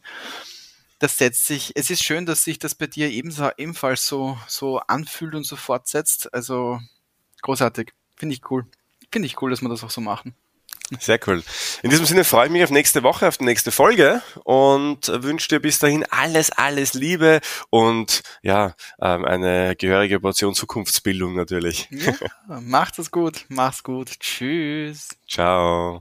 Das 0.98 1.16
setzt 1.16 1.46
sich, 1.46 1.70
es 1.76 1.90
ist 1.90 2.02
schön, 2.02 2.26
dass 2.26 2.42
sich 2.42 2.58
das 2.58 2.74
bei 2.74 2.88
dir 2.88 3.10
ebenso, 3.10 3.50
ebenfalls 3.56 4.04
so, 4.04 4.36
so 4.48 4.80
anfühlt 4.80 5.36
und 5.36 5.44
so 5.44 5.54
fortsetzt. 5.54 6.34
Also 6.34 6.80
großartig. 7.42 7.92
Finde 8.16 8.34
ich 8.34 8.50
cool. 8.50 8.66
Finde 9.12 9.26
ich 9.26 9.40
cool, 9.40 9.50
dass 9.50 9.62
wir 9.62 9.68
das 9.68 9.84
auch 9.84 9.90
so 9.90 10.00
machen. 10.00 10.34
Sehr 11.00 11.18
cool. 11.26 11.42
In 11.82 11.90
diesem 11.90 12.04
Sinne 12.04 12.24
freue 12.24 12.46
ich 12.46 12.52
mich 12.52 12.62
auf 12.62 12.70
nächste 12.70 13.02
Woche, 13.02 13.26
auf 13.26 13.38
die 13.38 13.44
nächste 13.44 13.72
Folge 13.72 14.22
und 14.44 15.08
wünsche 15.08 15.48
dir 15.48 15.60
bis 15.60 15.78
dahin 15.78 16.04
alles, 16.10 16.50
alles 16.50 16.94
Liebe 16.94 17.40
und 17.70 18.22
ja, 18.42 18.74
ähm, 19.00 19.24
eine 19.24 19.76
gehörige 19.76 20.20
Portion 20.20 20.54
Zukunftsbildung 20.54 21.34
natürlich. 21.34 21.88
Ja, 21.90 22.60
macht 22.60 22.98
es 22.98 23.10
gut, 23.10 23.46
mach's 23.48 23.82
gut. 23.82 24.20
Tschüss. 24.20 25.08
Ciao. 25.28 26.00